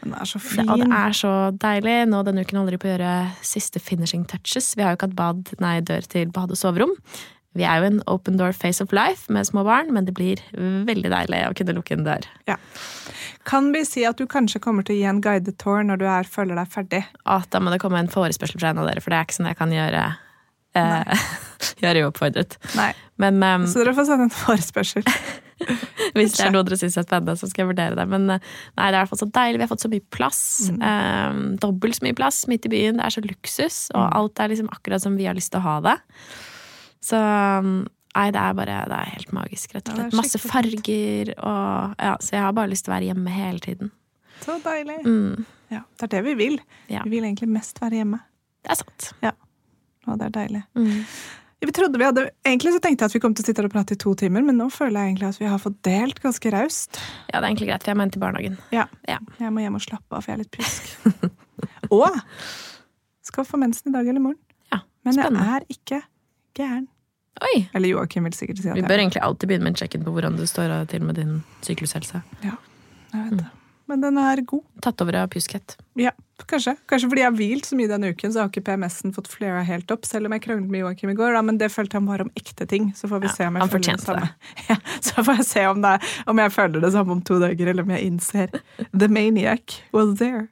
[0.00, 0.68] Den er så Det, fin.
[0.70, 1.96] og det er så deilig.
[2.08, 3.14] Nå denne uken holder de på å gjøre
[3.44, 4.72] siste finishing touches.
[4.76, 6.94] Vi har jo ikke hatt bad, nei, dør til bad og soverom.
[7.58, 10.38] Vi er jo en open door face of life med små barn, men det blir
[10.54, 12.28] veldig deilig å kunne lukke en dør.
[13.48, 16.06] Kan vi si at du kanskje kommer til å gi en guided tour når du
[16.06, 17.02] er, føler deg ferdig?
[17.26, 19.38] At da må det komme en forespørsel fra en av dere, for det er ikke
[19.40, 20.02] sånn jeg kan gjøre
[20.78, 21.28] eh,
[21.82, 22.58] gjøre uoppfordret.
[22.78, 22.92] Nei.
[23.20, 25.08] Men um, Så dere får sende en forespørsel.
[26.16, 28.06] Hvis det er noe dere syns er spennende, så skal jeg vurdere det.
[28.08, 28.46] Men eh,
[28.78, 29.58] nei, det er i hvert fall så deilig.
[29.60, 30.42] Vi har fått så mye plass.
[30.70, 30.78] Mm.
[30.86, 33.00] Um, dobbelt så mye plass midt i byen.
[33.02, 34.14] Det er så luksus, og Mm.
[34.22, 35.96] alt er liksom akkurat som vi har lyst til å ha det.
[37.00, 40.16] Så nei, det er bare Det er helt magisk, rett og slett.
[40.18, 43.90] Masse farger og Ja, så jeg har bare lyst til å være hjemme hele tiden.
[44.44, 45.00] Så deilig.
[45.04, 46.56] Mm, Ja, det er det vi vil.
[46.90, 47.04] Ja.
[47.04, 48.18] Vi vil egentlig mest være hjemme.
[48.64, 49.12] det er sant.
[49.22, 49.30] Ja.
[50.08, 50.62] Og det er deilig.
[50.74, 51.04] Mm.
[51.60, 53.70] Vi trodde vi hadde, egentlig så tenkte jeg at vi kom til å sitte og
[53.70, 56.50] prate i to timer, men nå føler jeg egentlig at vi har fått delt ganske
[56.54, 56.96] raust.
[57.28, 58.56] Ja, det er egentlig greit, for jeg må inn til barnehagen.
[58.72, 58.86] Ja.
[59.06, 59.18] Ja.
[59.38, 61.30] Jeg må hjem og slappe av, for jeg er litt pjusk.
[62.00, 62.16] og
[63.28, 64.40] skal få mensen i dag eller i morgen.
[64.72, 66.00] Ja, Men jeg er ikke
[66.60, 66.88] gæren.
[67.40, 67.62] Oi!
[67.72, 70.12] Eller Joakim vil sikkert si at Vi bør egentlig alltid begynne med en check-in på
[70.12, 72.20] hvordan du står til med din syklushelse.
[72.44, 72.58] Jeg
[73.14, 73.46] vet det.
[73.90, 74.62] Men den er god.
[74.84, 75.72] Tatt over av pjuskhet.
[75.98, 76.12] Ja,
[76.46, 76.76] kanskje.
[76.86, 79.64] Kanskje fordi jeg har hvilt så mye denne uken, så har ikke PMS-en fått flera
[79.66, 80.06] helt opp.
[80.06, 82.30] Selv om jeg kranglet med Joakim i går, da, men det følte han var om
[82.38, 82.92] ekte ting.
[82.94, 84.28] Så får vi Ja, se om jeg føler det samme.
[84.68, 84.76] Ja,
[85.08, 85.96] så får jeg se om, det,
[86.30, 88.54] om jeg føler det samme om to dager, eller om jeg innser
[88.94, 90.46] The maniac was there.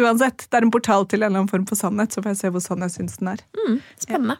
[0.00, 2.40] Uansett, det er en portal til en eller annen form for sannhet, så får jeg
[2.40, 3.44] se hvor sann jeg syns den er.
[3.60, 4.38] Mm, spennende.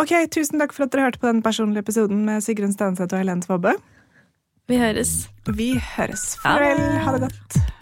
[0.00, 3.20] Ok, Tusen takk for at dere hørte på den personlige episoden med Sigrun Stenseth og
[3.20, 3.74] Helene Tvobbe.
[4.70, 5.28] Vi høres.
[5.46, 6.36] Vi høres.
[6.42, 6.80] Farvel.
[7.04, 7.81] Ha det godt.